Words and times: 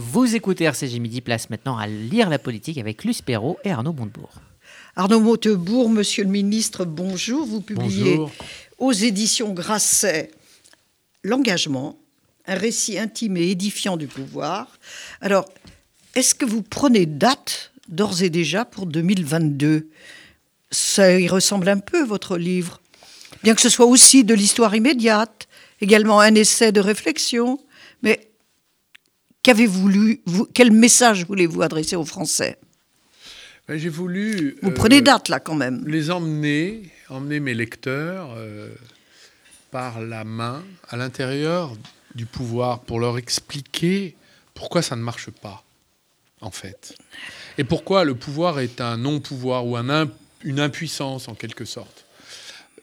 Vous 0.00 0.36
écoutez 0.36 0.62
RCG 0.62 1.00
Midi, 1.00 1.20
place 1.20 1.50
maintenant 1.50 1.76
à 1.76 1.88
lire 1.88 2.28
la 2.28 2.38
politique 2.38 2.78
avec 2.78 3.02
Luce 3.02 3.20
Perrault 3.20 3.58
et 3.64 3.72
Arnaud 3.72 3.92
Montebourg. 3.92 4.30
Arnaud 4.94 5.18
Montebourg, 5.18 5.90
monsieur 5.90 6.22
le 6.22 6.30
ministre, 6.30 6.84
bonjour. 6.84 7.44
Vous 7.44 7.60
publiez 7.60 8.14
Bonjour. 8.14 8.30
aux 8.78 8.92
éditions 8.92 9.52
Grasset 9.52 10.30
L'engagement, 11.24 11.98
un 12.46 12.54
récit 12.54 12.96
intime 12.96 13.38
et 13.38 13.50
édifiant 13.50 13.96
du 13.96 14.06
pouvoir. 14.06 14.78
Alors, 15.20 15.46
est-ce 16.14 16.36
que 16.36 16.44
vous 16.44 16.62
prenez 16.62 17.04
date 17.04 17.72
d'ores 17.88 18.22
et 18.22 18.30
déjà 18.30 18.64
pour 18.64 18.86
2022 18.86 19.88
Ça 20.70 21.18
y 21.18 21.26
ressemble 21.26 21.68
un 21.68 21.78
peu, 21.78 22.04
votre 22.04 22.38
livre. 22.38 22.80
Bien 23.42 23.56
que 23.56 23.60
ce 23.60 23.68
soit 23.68 23.86
aussi 23.86 24.22
de 24.22 24.34
l'histoire 24.34 24.76
immédiate, 24.76 25.48
également 25.80 26.20
un 26.20 26.36
essai 26.36 26.70
de 26.70 26.80
réflexion. 26.80 27.58
Mais 28.02 28.27
qu'avez-vous 29.52 29.88
lu 29.88 30.20
vous- 30.26 30.46
Quel 30.52 30.70
message 30.70 31.24
voulez-vous 31.24 31.62
adresser 31.62 31.96
aux 31.96 32.04
Français? 32.04 32.58
Ben, 33.66 33.78
J'ai 33.78 33.88
voulu 33.88 34.56
Vous 34.62 34.68
euh, 34.70 34.74
prenez 34.74 35.00
date, 35.00 35.30
là, 35.30 35.40
quand 35.40 35.54
même. 35.54 35.86
les 35.88 36.10
emmener, 36.10 36.90
emmener 37.08 37.40
mes 37.40 37.54
lecteurs 37.54 38.34
euh, 38.36 38.68
par 39.70 40.02
la 40.02 40.24
main 40.24 40.62
à 40.90 40.98
l'intérieur 40.98 41.74
du 42.14 42.26
pouvoir 42.26 42.80
pour 42.80 43.00
leur 43.00 43.16
expliquer 43.16 44.16
pourquoi 44.52 44.82
ça 44.82 44.96
ne 44.96 45.02
marche 45.02 45.30
pas, 45.30 45.64
en 46.42 46.50
fait. 46.50 46.94
Et 47.56 47.64
pourquoi 47.64 48.04
le 48.04 48.14
pouvoir 48.14 48.60
est 48.60 48.82
un 48.82 48.98
non-pouvoir 48.98 49.66
ou 49.66 49.78
un 49.78 49.88
imp- 49.88 50.12
une 50.44 50.60
impuissance, 50.60 51.26
en 51.28 51.34
quelque 51.34 51.64
sorte. 51.64 52.04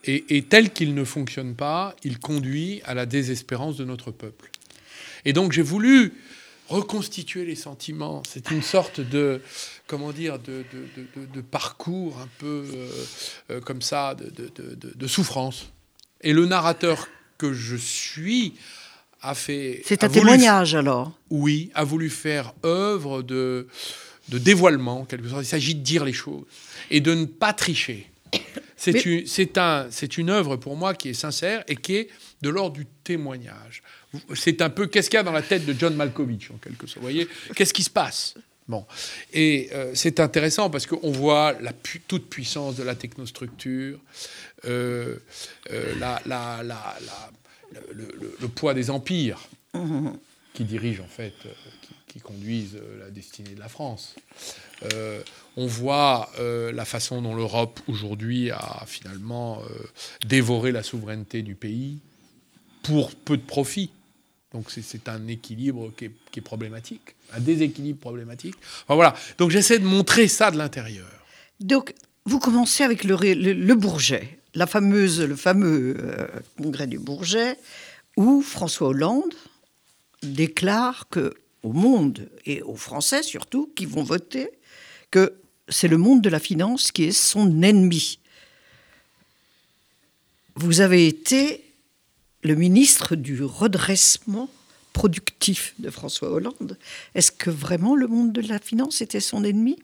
Et, 0.04 0.36
et 0.36 0.42
tel 0.42 0.72
qu'il 0.72 0.94
ne 0.94 1.04
fonctionne 1.04 1.54
pas, 1.54 1.94
il 2.02 2.18
conduit 2.18 2.82
à 2.86 2.94
la 2.94 3.06
désespérance 3.06 3.76
de 3.76 3.84
notre 3.84 4.10
peuple. 4.10 4.50
Et 5.24 5.32
donc 5.32 5.52
j'ai 5.52 5.62
voulu 5.62 6.12
reconstituer 6.68 7.44
les 7.44 7.54
sentiments. 7.54 8.22
C'est 8.28 8.50
une 8.50 8.62
sorte 8.62 9.00
de, 9.00 9.40
comment 9.86 10.12
dire, 10.12 10.38
de, 10.38 10.64
de- 10.72 11.26
de- 11.34 11.40
parcours 11.40 12.18
un 12.20 12.28
peu 12.38 12.64
euh, 12.74 12.88
euh, 13.50 13.60
comme 13.60 13.82
ça, 13.82 14.14
de, 14.14 15.06
souffrance. 15.06 15.68
Et 16.22 16.32
le 16.32 16.46
narrateur 16.46 17.08
que 17.38 17.52
je 17.52 17.76
suis 17.76 18.54
a 19.22 19.34
fait... 19.34 19.82
C'est 19.84 20.04
un 20.04 20.08
voulu- 20.08 20.20
témoignage, 20.20 20.74
alors. 20.74 21.12
Oui, 21.30 21.70
a 21.74 21.84
voulu 21.84 22.10
faire 22.10 22.52
œuvre 22.64 23.22
de, 23.22 23.68
de 24.28 24.38
dévoilement, 24.38 25.00
en 25.00 25.04
quelque 25.04 25.28
sorte. 25.28 25.42
Il 25.42 25.46
s'agit 25.46 25.74
de 25.74 25.82
dire 25.82 26.04
les 26.04 26.12
choses 26.12 26.44
et 26.90 27.00
de 27.00 27.14
ne 27.14 27.24
pas 27.26 27.52
tricher. 27.52 28.10
C'est 28.76 28.92
Mais- 28.92 29.00
une, 29.00 29.26
c'est 29.26 29.56
un, 29.58 29.86
c'est 29.90 30.18
une 30.18 30.28
œuvre 30.30 30.56
pour 30.56 30.76
moi 30.76 30.94
qui 30.94 31.08
est 31.08 31.14
sincère 31.14 31.64
et 31.66 31.76
qui 31.76 31.96
est 31.96 32.08
de 32.42 32.50
l'ordre 32.50 32.76
du 32.76 32.86
témoignage. 33.04 33.82
C'est 34.34 34.60
un 34.60 34.70
peu 34.70 34.86
qu'est-ce 34.86 35.08
qu'il 35.10 35.16
y 35.16 35.20
a 35.20 35.22
dans 35.22 35.32
la 35.32 35.42
tête 35.42 35.64
de 35.64 35.74
John 35.78 35.94
Malkovich, 35.94 36.50
en 36.50 36.58
quelque 36.58 36.86
sorte. 36.86 36.96
Vous 36.98 37.02
voyez, 37.02 37.26
qu'est-ce 37.54 37.72
qui 37.72 37.82
se 37.82 37.90
passe? 37.90 38.34
Bon, 38.68 38.84
et 39.32 39.68
euh, 39.72 39.92
c'est 39.94 40.18
intéressant 40.20 40.70
parce 40.70 40.86
qu'on 40.86 41.12
voit 41.12 41.54
la 41.60 41.72
pu- 41.72 42.00
toute 42.00 42.28
puissance 42.28 42.74
de 42.76 42.82
la 42.82 42.94
technostructure, 42.96 43.98
euh, 44.64 45.16
euh, 45.70 45.94
la, 46.00 46.20
la- 46.26 46.62
la- 46.64 46.96
la- 47.06 47.80
le, 47.92 48.08
le- 48.20 48.36
le 48.40 48.48
poids 48.48 48.74
des 48.74 48.90
empires 48.90 49.40
qui 50.52 50.64
dirigent 50.64 51.02
en 51.04 51.08
fait, 51.08 51.32
qui, 51.82 51.94
conduisent 52.20 52.76
euh, 52.76 53.00
la 53.00 53.10
destinée 53.10 53.54
de 53.54 53.60
la 53.60 53.68
France. 53.68 54.14
Euh, 54.92 55.22
on 55.56 55.66
voit 55.66 56.30
euh, 56.38 56.72
la 56.72 56.84
façon 56.84 57.22
dont 57.22 57.34
l'Europe 57.34 57.80
aujourd'hui 57.88 58.50
a 58.50 58.84
finalement 58.86 59.62
dévoré 60.26 60.72
la 60.72 60.82
souveraineté 60.82 61.42
du 61.42 61.54
pays 61.54 61.98
pour 62.82 63.14
peu 63.14 63.36
de 63.36 63.42
profit. 63.42 63.90
Donc 64.52 64.70
c'est- 64.70 65.08
un 65.08 65.26
équilibre 65.28 65.92
qui 65.96 66.06
est, 66.06 66.40
problématique, 66.40 67.14
un 67.32 67.40
déséquilibre 67.40 67.98
problématique. 68.00 68.54
Enfin, 68.84 68.94
voilà. 68.94 69.14
Donc 69.38 69.50
j'essaie 69.50 69.78
de 69.78 69.84
montrer 69.84 70.28
ça 70.28 70.50
de 70.50 70.56
l'intérieur. 70.58 71.08
Donc, 71.60 71.94
vous 72.26 72.38
commencez 72.38 72.82
avec 72.84 73.04
le, 73.04 73.16
le- 73.34 73.74
Bourget, 73.74 74.38
la 74.54 74.66
fameuse, 74.66 75.20
le 75.22 75.36
fameux 75.36 75.96
congrès 76.58 76.86
du 76.86 76.98
Bourget, 76.98 77.56
où 78.16 78.42
François 78.42 78.88
Hollande 78.88 79.32
déclare 80.22 81.08
que 81.08 81.34
au 81.66 81.72
monde 81.72 82.30
et 82.44 82.62
aux 82.62 82.76
Français 82.76 83.24
surtout 83.24 83.72
qui 83.74 83.86
vont 83.86 84.04
voter 84.04 84.50
que 85.10 85.34
c'est 85.68 85.88
le 85.88 85.98
monde 85.98 86.22
de 86.22 86.28
la 86.28 86.38
finance 86.38 86.92
qui 86.92 87.04
est 87.04 87.12
son 87.12 87.60
ennemi. 87.60 88.20
Vous 90.54 90.80
avez 90.80 91.08
été 91.08 91.64
le 92.44 92.54
ministre 92.54 93.16
du 93.16 93.42
redressement 93.42 94.48
productif 94.92 95.74
de 95.80 95.90
François 95.90 96.30
Hollande. 96.30 96.78
Est-ce 97.16 97.32
que 97.32 97.50
vraiment 97.50 97.96
le 97.96 98.06
monde 98.06 98.32
de 98.32 98.42
la 98.42 98.60
finance 98.60 99.00
était 99.00 99.20
son 99.20 99.42
ennemi? 99.42 99.76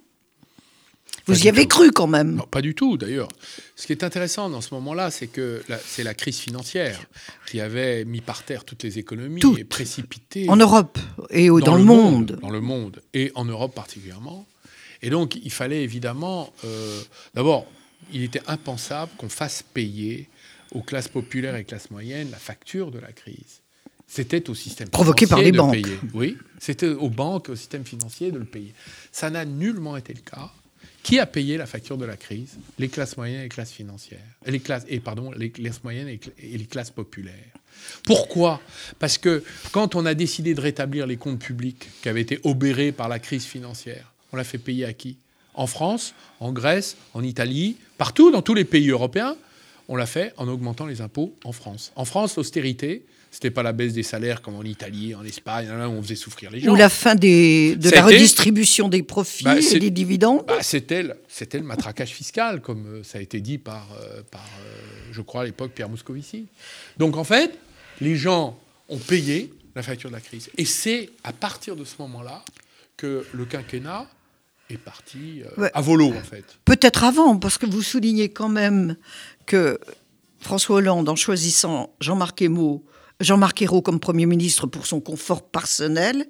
Vous 1.27 1.35
Pas 1.35 1.39
y 1.41 1.49
avez 1.49 1.63
tout. 1.63 1.77
cru 1.79 1.91
quand 1.93 2.07
même. 2.09 2.35
Non, 2.35 2.47
pas 2.51 2.63
du 2.63 2.75
tout 2.75 2.97
d'ailleurs. 2.97 3.29
Ce 3.77 3.87
qui 3.87 3.93
est 3.93 4.03
intéressant 4.03 4.51
dans 4.51 4.61
ce 4.61 4.75
moment-là, 4.75 5.11
c'est 5.11 5.29
que 5.29 5.63
c'est 5.87 6.03
la 6.03 6.15
crise 6.15 6.39
financière 6.39 7.01
qui 7.47 7.61
avait 7.61 8.05
mis 8.05 8.21
par 8.21 8.43
terre 8.43 8.65
toutes 8.65 8.83
les 8.83 8.99
économies 8.99 9.41
Toutes. 9.41 9.59
et 9.59 9.65
précipité 9.65 10.49
En 10.49 10.57
Europe 10.57 10.99
et 11.31 11.49
au- 11.51 11.61
dans, 11.61 11.77
le 11.77 11.85
monde. 11.85 12.39
Dans 12.43 12.51
le 12.51 12.61
monde 12.61 13.01
et 13.15 13.31
en 13.37 13.45
Europe 13.45 13.75
particulièrement. 13.75 14.47
Et 15.01 15.11
donc, 15.11 15.37
il 15.37 15.51
fallait 15.53 15.83
évidemment. 15.83 16.53
euh, 16.65 17.01
D'abord, 17.35 17.67
il 18.13 18.23
était 18.25 18.43
impensable 18.47 19.13
qu'on 19.19 19.29
fasse 19.29 19.63
payer 19.63 20.29
aux 20.73 20.81
classes 20.83 21.09
populaires 21.09 21.55
et 21.57 21.65
classes 21.65 21.91
moyennes 21.91 22.31
la 22.31 22.39
facture 22.39 22.91
de 22.91 22.99
la 22.99 23.13
crise. 23.13 23.61
C'était 24.09 24.51
au 24.51 24.55
système 24.55 24.89
Provoqué 24.91 25.27
par 25.27 25.41
les 25.41 25.53
de 25.53 25.57
banques. 25.57 25.73
payer. 25.73 25.99
Oui, 26.15 26.37
c'était 26.59 26.89
aux 26.89 27.09
banques, 27.11 27.49
au 27.49 27.57
système 27.57 27.85
financier 27.85 28.31
de 28.31 28.39
le 28.39 28.45
payer. 28.45 28.75
Ça 29.11 29.31
n'a 29.31 29.45
nullement 29.45 29.97
été 29.97 30.13
le 30.15 30.21
cas. 30.21 30.53
Qui 31.03 31.19
a 31.19 31.27
payé 31.27 31.57
la 31.57 31.67
facture 31.67 31.99
de 31.99 32.05
la 32.05 32.17
crise? 32.17 32.59
Les 32.79 32.89
classes 32.89 33.17
moyennes 33.17 33.41
et 33.41 33.45
les 33.45 33.49
classes 33.49 33.73
financières. 33.73 34.21
Les 34.47 34.61
classes, 34.61 34.85
et 34.89 35.01
pardon, 35.01 35.33
les 35.33 35.51
classes 35.51 35.83
moyennes 35.83 36.09
et 36.09 36.21
les 36.59 36.67
classes 36.67 36.91
populaires. 36.91 37.35
Pourquoi? 38.05 38.61
Parce 38.99 39.19
que 39.19 39.43
quand 39.73 39.97
on 39.97 40.07
a 40.07 40.15
décidé 40.15 40.55
de 40.55 40.61
rétablir 40.61 41.07
les 41.07 41.17
comptes 41.17 41.41
publics 41.41 41.89
qui 42.03 42.09
avaient 42.09 42.21
été 42.21 42.39
obérés 42.45 42.93
par 42.93 43.09
la 43.09 43.19
crise 43.19 43.45
financière, 43.45 44.13
on 44.33 44.37
l'a 44.37 44.45
fait 44.45 44.59
payer 44.59 44.85
à 44.85 44.93
qui? 44.93 45.17
En 45.55 45.67
France, 45.67 46.15
en 46.41 46.53
Grèce, 46.53 46.97
en 47.15 47.23
Italie, 47.23 47.77
partout 47.99 48.31
dans 48.31 48.43
tous 48.43 48.55
les 48.55 48.65
pays 48.65 48.89
européens, 48.89 49.37
on 49.93 49.97
l'a 49.97 50.07
fait 50.07 50.33
en 50.39 50.49
augmentant 50.49 50.87
les 50.87 51.03
impôts 51.03 51.35
en 51.45 51.53
France. 51.53 51.93
En 51.97 52.07
France, 52.07 52.37
l'austérité, 52.37 53.05
c'était 53.31 53.51
pas 53.51 53.63
la 53.63 53.73
baisse 53.73 53.93
des 53.93 54.03
salaires 54.03 54.41
comme 54.41 54.55
en 54.55 54.63
Italie, 54.63 55.15
en 55.15 55.23
Espagne, 55.23 55.69
là 55.69 55.87
où 55.87 55.93
on 55.93 56.03
faisait 56.03 56.15
souffrir 56.15 56.51
les 56.51 56.61
gens. 56.61 56.73
Ou 56.73 56.77
la 56.77 56.89
fin 56.89 57.15
des, 57.15 57.77
de 57.77 57.91
Ça 57.91 57.97
la 57.97 58.03
redistribution 58.07 58.89
des 58.89 59.03
profits 59.03 59.45
Bah, 59.45 59.59
et 59.59 59.79
des 59.79 59.91
dividendes. 59.91 60.47
Bah, 60.47 60.63
c'était, 60.63 61.03
le, 61.03 61.15
c'était 61.29 61.59
le 61.59 61.65
matraquage 61.65 62.09
fiscal, 62.09 62.63
comme 62.63 62.87
euh, 62.87 63.03
ça 63.03 63.19
a 63.19 63.21
été 63.21 63.43
dit 63.43 63.59
par, 63.59 63.87
euh, 64.01 64.23
par 64.31 64.41
euh, 64.65 65.11
je 65.13 65.21
crois, 65.21 65.43
à 65.43 65.45
l'époque, 65.45 65.73
Pierre 65.75 65.91
Moscovici. 65.91 66.47
Donc, 66.97 67.19
en 67.19 67.25
fait, 67.25 67.59
les 68.01 68.17
gens 68.17 68.59
ont 68.89 68.97
payé 68.97 69.53
la 69.75 69.83
facture 69.83 70.09
de 70.09 70.15
la 70.15 70.23
crise. 70.23 70.49
Et 70.57 70.65
c'est 70.65 71.11
à 71.23 71.35
partir 71.35 71.77
de 71.77 71.85
ce 71.85 71.97
moment-là 71.99 72.43
que 72.97 73.27
le 73.35 73.45
quinquennat 73.45 74.09
est 74.73 74.79
parti 74.79 75.43
euh, 75.45 75.63
Ouais. 75.63 75.71
à 75.75 75.81
volo, 75.81 76.09
en 76.09 76.23
fait. 76.23 76.45
Peut-être 76.65 77.05
avant, 77.05 77.37
parce 77.37 77.59
que 77.59 77.67
vous 77.67 77.83
soulignez 77.83 78.29
quand 78.31 78.49
même 78.49 78.97
que 79.47 79.79
François 80.41 80.77
Hollande, 80.77 81.09
en 81.09 81.17
choisissant 81.17 81.95
Jean-Marc 82.01 82.43
Ayrault, 82.43 82.85
Jean-Marc 83.21 83.63
Ayrault 83.63 83.83
comme 83.83 84.01
Premier 84.01 84.27
ministre 84.27 84.67
pour 84.67 84.87
son 84.87 85.01
confort 85.01 85.49
personnel, 85.49 86.27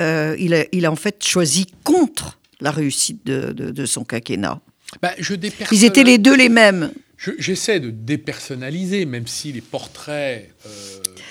euh, 0.00 0.36
il, 0.38 0.52
a, 0.54 0.64
il 0.72 0.84
a 0.86 0.92
en 0.92 0.96
fait 0.96 1.24
choisi 1.24 1.66
contre 1.84 2.38
la 2.60 2.70
réussite 2.70 3.24
de, 3.24 3.52
de- 3.52 3.70
de 3.70 3.86
son 3.86 4.04
quinquennat. 4.04 4.60
Bah, 5.00 5.12
je 5.18 5.34
Ils 5.72 5.84
étaient 5.84 6.04
les 6.04 6.18
deux 6.18 6.36
les 6.36 6.48
mêmes. 6.48 6.92
Je- 7.16 7.30
J'essaie 7.38 7.80
de 7.80 7.90
dépersonnaliser, 7.90 9.04
même 9.06 9.26
si 9.26 9.52
les 9.52 9.60
portraits 9.60 10.50
euh, 10.66 10.70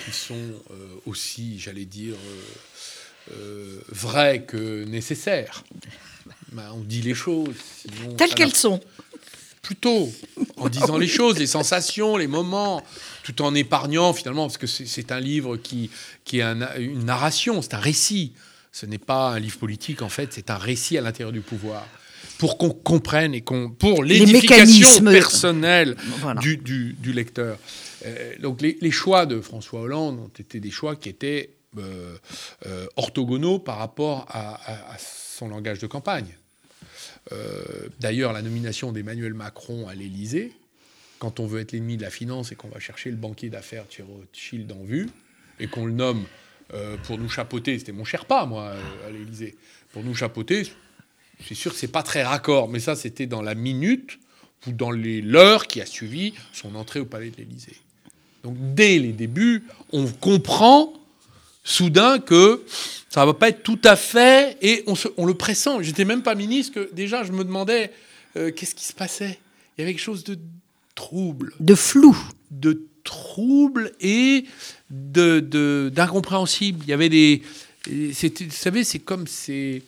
qui 0.04 0.12
sont 0.16 0.34
euh, 0.34 0.74
aussi, 1.06 1.58
j'allais 1.58 1.84
dire, 1.84 2.14
vrais 3.92 4.42
que 4.42 4.84
nécessaires. 4.84 5.62
Ben, 6.52 6.64
on 6.74 6.80
dit 6.80 7.02
les 7.02 7.14
choses. 7.14 7.54
sinon 7.82 8.14
Telles 8.14 8.34
qu'elles 8.34 8.54
sont. 8.56 8.80
Plutôt, 9.62 10.10
en 10.56 10.68
disant 10.68 10.96
les 10.98 11.06
choses, 11.06 11.38
les 11.38 11.46
sensations, 11.46 12.16
les 12.16 12.26
moments, 12.26 12.82
tout 13.22 13.40
en 13.42 13.54
épargnant 13.54 14.12
finalement, 14.14 14.46
parce 14.46 14.56
que 14.58 14.66
c'est- 14.66 15.12
un 15.12 15.20
livre 15.20 15.56
qui, 15.58 15.90
qui 16.24 16.38
est 16.38 16.42
un- 16.42 16.76
une 16.78 17.04
narration, 17.04 17.60
c'est 17.62 17.74
un 17.74 17.78
récit. 17.78 18.32
Ce 18.72 18.86
n'est 18.86 18.98
pas 18.98 19.30
un 19.30 19.38
livre 19.38 19.58
politique, 19.58 20.00
en 20.02 20.08
fait, 20.08 20.32
c'est 20.32 20.50
un 20.50 20.56
récit 20.56 20.96
à 20.96 21.02
l'intérieur 21.02 21.30
du 21.32 21.40
pouvoir. 21.42 21.86
Pour 22.38 22.56
qu'on 22.56 22.70
comprenne 22.70 23.34
et 23.34 23.42
qu'on. 23.42 23.70
pour 23.70 24.02
Les 24.02 24.18
l'édification 24.20 25.04
personnelle 25.04 25.94
Voilà. 26.20 26.40
du, 26.40 26.56
du- 26.56 26.94
du 26.98 27.12
lecteur. 27.12 27.58
Euh, 28.06 28.32
donc 28.40 28.62
les, 28.62 28.78
les 28.80 28.90
choix 28.90 29.26
de 29.26 29.40
François 29.42 29.80
Hollande 29.82 30.18
ont 30.18 30.30
été 30.38 30.58
des 30.58 30.70
choix 30.70 30.96
qui 30.96 31.10
étaient 31.10 31.50
euh, 31.78 32.16
euh, 32.66 32.86
orthogonaux 32.96 33.58
par 33.60 33.76
rapport 33.78 34.26
à, 34.30 34.54
à- 34.54 34.94
à 34.94 34.98
son 35.40 35.48
langage 35.48 35.78
de 35.78 35.86
campagne. 35.86 36.36
Euh, 37.32 37.88
D'ailleurs, 37.98 38.32
la 38.32 38.42
nomination 38.42 38.92
d'Emmanuel 38.92 39.34
Macron 39.34 39.88
à 39.88 39.94
l'Élysée, 39.94 40.52
quand 41.18 41.40
on 41.40 41.46
veut 41.46 41.60
être 41.60 41.72
l'ennemi 41.72 41.96
de 41.96 42.02
la 42.02 42.10
finance 42.10 42.52
et 42.52 42.54
qu'on 42.54 42.68
va 42.68 42.80
chercher 42.80 43.10
le 43.10 43.16
banquier 43.16 43.48
d'affaires 43.50 43.84
Rothschild 43.84 44.70
en 44.72 44.84
vue, 44.84 45.08
et 45.58 45.66
qu'on 45.66 45.86
le 45.86 45.92
nomme 45.92 46.24
euh, 46.72 46.96
pour 47.04 47.18
nous 47.18 47.28
chapeauter. 47.28 47.78
C'était 47.78 47.92
mon 47.92 48.04
cher 48.04 48.24
pas, 48.24 48.46
moi, 48.46 48.68
euh, 48.68 49.08
à 49.08 49.10
l'Élysée. 49.10 49.56
Pour 49.92 50.02
nous 50.04 50.14
chapeauter, 50.14 50.64
suis 51.44 51.56
sûr 51.56 51.72
que 51.72 51.78
c'est 51.78 51.88
pas 51.88 52.02
très 52.02 52.22
raccord, 52.22 52.68
mais 52.68 52.80
ça, 52.80 52.96
c'était 52.96 53.26
dans 53.26 53.42
la 53.42 53.54
minute 53.54 54.18
ou 54.66 54.72
dans 54.72 54.90
l'heure 54.90 55.66
qui 55.66 55.80
a 55.80 55.86
suivi 55.86 56.34
son 56.52 56.74
entrée 56.74 57.00
au 57.00 57.06
palais 57.06 57.30
de 57.30 57.36
l'Élysée. 57.36 57.76
Donc, 58.44 58.56
dès 58.74 58.98
les 58.98 59.12
débuts, 59.12 59.64
on 59.92 60.06
comprend 60.06 60.92
soudain 61.64 62.18
que 62.18 62.62
ça 63.08 63.24
va 63.26 63.34
pas 63.34 63.48
être 63.48 63.62
tout 63.62 63.78
à 63.84 63.96
fait, 63.96 64.56
et 64.62 64.82
on, 64.86 64.94
se- 64.94 65.08
on 65.16 65.26
le 65.26 65.34
pressent. 65.34 65.80
J'étais 65.82 66.04
même 66.04 66.22
pas 66.22 66.34
ministre, 66.34 66.74
que 66.74 66.90
déjà, 66.94 67.24
je 67.24 67.32
me 67.32 67.44
demandais 67.44 67.90
euh, 68.36 68.50
qu'est-ce 68.52 68.74
qui 68.74 68.84
se 68.84 68.92
passait? 68.92 69.38
Il 69.76 69.80
y 69.80 69.84
avait 69.84 69.92
quelque 69.94 70.02
chose 70.02 70.24
de 70.24 70.38
trouble 70.94 71.52
De 71.60 71.74
flou. 71.74 72.16
de 72.50 72.86
trouble 73.04 73.92
et 74.00 74.44
de, 74.90 75.40
de- 75.40 75.90
d'incompréhensible. 75.94 76.80
Il 76.84 76.90
y 76.90 76.92
avait 76.92 77.08
des. 77.08 77.42
c'était- 78.12 78.44
Vous 78.44 78.50
savez, 78.50 78.84
c'est 78.84 78.98
comme 78.98 79.26
c'est, 79.26 79.82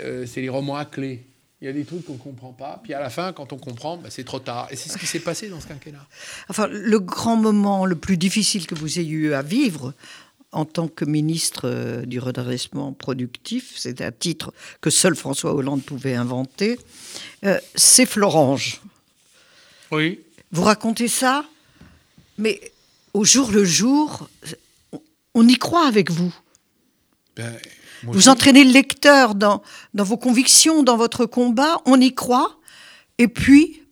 euh, 0.00 0.24
c'est 0.26 0.40
les 0.40 0.48
romans 0.48 0.76
à 0.76 0.84
clé. 0.84 1.22
Il 1.60 1.66
y 1.66 1.68
a 1.68 1.72
des 1.72 1.84
trucs 1.84 2.04
qu'on 2.04 2.14
ne 2.14 2.18
comprend 2.18 2.52
pas. 2.52 2.80
Puis 2.82 2.92
à 2.94 3.00
la 3.00 3.08
fin, 3.10 3.32
quand 3.32 3.52
on 3.52 3.56
comprend, 3.58 3.96
bah, 3.96 4.08
c'est 4.10 4.24
trop 4.24 4.38
tard. 4.40 4.68
Et 4.70 4.76
c'est 4.76 4.90
ce 4.90 4.98
qui 4.98 5.06
s'est 5.06 5.20
passé 5.20 5.48
dans 5.48 5.60
ce 5.60 5.66
quinquennat. 5.66 6.06
Enfin, 6.48 6.66
le 6.70 6.98
grand 7.00 7.36
moment 7.36 7.86
le 7.86 7.94
plus 7.96 8.16
difficile 8.18 8.66
que 8.66 8.74
vous 8.74 8.98
ayez 8.98 9.08
eu 9.10 9.32
à 9.32 9.40
vivre 9.42 9.94
en 10.54 10.64
tant 10.64 10.88
que 10.88 11.04
ministre 11.04 11.62
euh, 11.64 12.06
du 12.06 12.18
redressement 12.18 12.92
productif, 12.92 13.74
c'est 13.76 14.00
un 14.00 14.12
titre 14.12 14.52
que 14.80 14.90
seul 14.90 15.14
François 15.16 15.52
Hollande 15.54 15.82
pouvait 15.82 16.14
inventer, 16.14 16.78
euh, 17.44 17.58
c'est 17.74 18.06
Florange. 18.06 18.80
Oui. 19.90 20.20
Vous 20.52 20.62
racontez 20.62 21.08
ça, 21.08 21.44
mais 22.38 22.60
au 23.12 23.24
jour 23.24 23.50
le 23.50 23.64
jour, 23.64 24.28
on- 25.34 25.46
y 25.48 25.56
croit 25.58 25.86
avec 25.86 26.10
vous. 26.10 26.34
Ben, 27.36 27.56
Vous 28.04 28.28
entraînez 28.28 28.64
le 28.64 28.70
lecteur 28.72 29.34
dans, 29.34 29.62
dans 29.94 30.04
vos 30.04 30.16
convictions, 30.16 30.82
dans 30.82 30.96
votre 30.96 31.26
combat, 31.26 31.80
on 31.86 32.00
y 32.00 32.14
croit, 32.14 32.58
et 33.18 33.28
puis, 33.28 33.82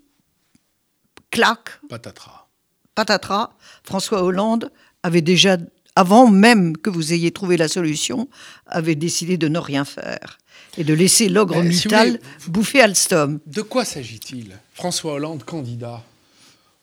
clac, 1.31 1.81
Patatras. 1.88 2.47
patatras, 2.94 3.50
François 3.85 4.23
Hollande 4.23 4.70
avait 5.03 5.23
déjà, 5.23 5.56
avant 5.97 6.27
même 6.29 6.77
que 6.77 6.91
vous 6.91 7.12
ayez 7.12 7.31
trouvé 7.33 7.56
la 7.56 7.69
solution, 7.69 8.29
avait 8.67 8.94
décidé 8.94 9.37
de 9.37 9.49
ne 9.49 9.59
rien 9.59 9.85
faire 9.85 10.39
et 10.79 10.85
de 10.85 10.94
laisser 10.94 11.29
l'ogre 11.29 11.55
Ben, 11.56 11.71
si 11.73 11.89
vous 11.89 11.94
Mittal 11.94 12.09
voulez, 12.09 12.21
bouffer 12.49 12.81
Alstom. 12.81 13.41
De 13.47 13.62
quoi 13.62 13.85
s'agit-il? 13.85 14.56
François 14.75 15.15
Hollande, 15.15 15.44
candidat 15.44 16.03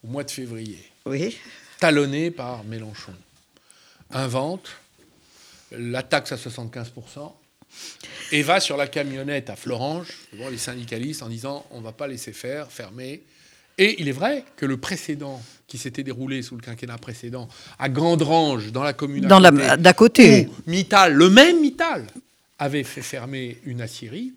au 0.03 0.07
mois 0.07 0.23
de 0.23 0.31
février, 0.31 0.79
Oui. 1.05 1.37
talonné 1.79 2.29
par 2.31 2.63
Mélenchon, 2.63 3.13
invente 4.11 4.69
la 5.71 6.03
taxe 6.03 6.31
à 6.31 6.35
75% 6.35 7.33
et 8.31 8.41
va 8.43 8.59
sur 8.59 8.77
la 8.77 8.87
camionnette 8.87 9.49
à 9.49 9.55
Florange 9.55 10.07
devant 10.33 10.49
les 10.49 10.57
syndicalistes 10.57 11.21
en 11.23 11.29
disant 11.29 11.65
on 11.71 11.79
ne 11.79 11.83
va 11.83 11.91
pas 11.91 12.07
laisser 12.07 12.33
faire, 12.33 12.71
fermer. 12.71 13.21
Et 13.79 14.01
il 14.01 14.09
est 14.09 14.13
vrai 14.13 14.43
que 14.57 14.65
le 14.65 14.75
précédent 14.75 15.41
qui 15.65 15.77
s'était 15.77 16.03
déroulé 16.03 16.41
sous 16.41 16.55
le 16.55 16.61
quinquennat 16.61 16.97
précédent 16.97 17.47
à 17.79 17.87
Grandrange, 17.87 18.73
dans 18.73 18.83
la 18.83 18.91
commune 18.91 19.25
Dans 19.25 19.39
d'à 19.39 19.93
côté. 19.93 20.47
où 20.47 20.69
Mittal, 20.69 21.13
le 21.13 21.29
même 21.29 21.61
Mittal, 21.61 22.05
avait 22.59 22.83
fait 22.83 23.01
fermer 23.01 23.57
une 23.63 23.79
aciérie, 23.81 24.33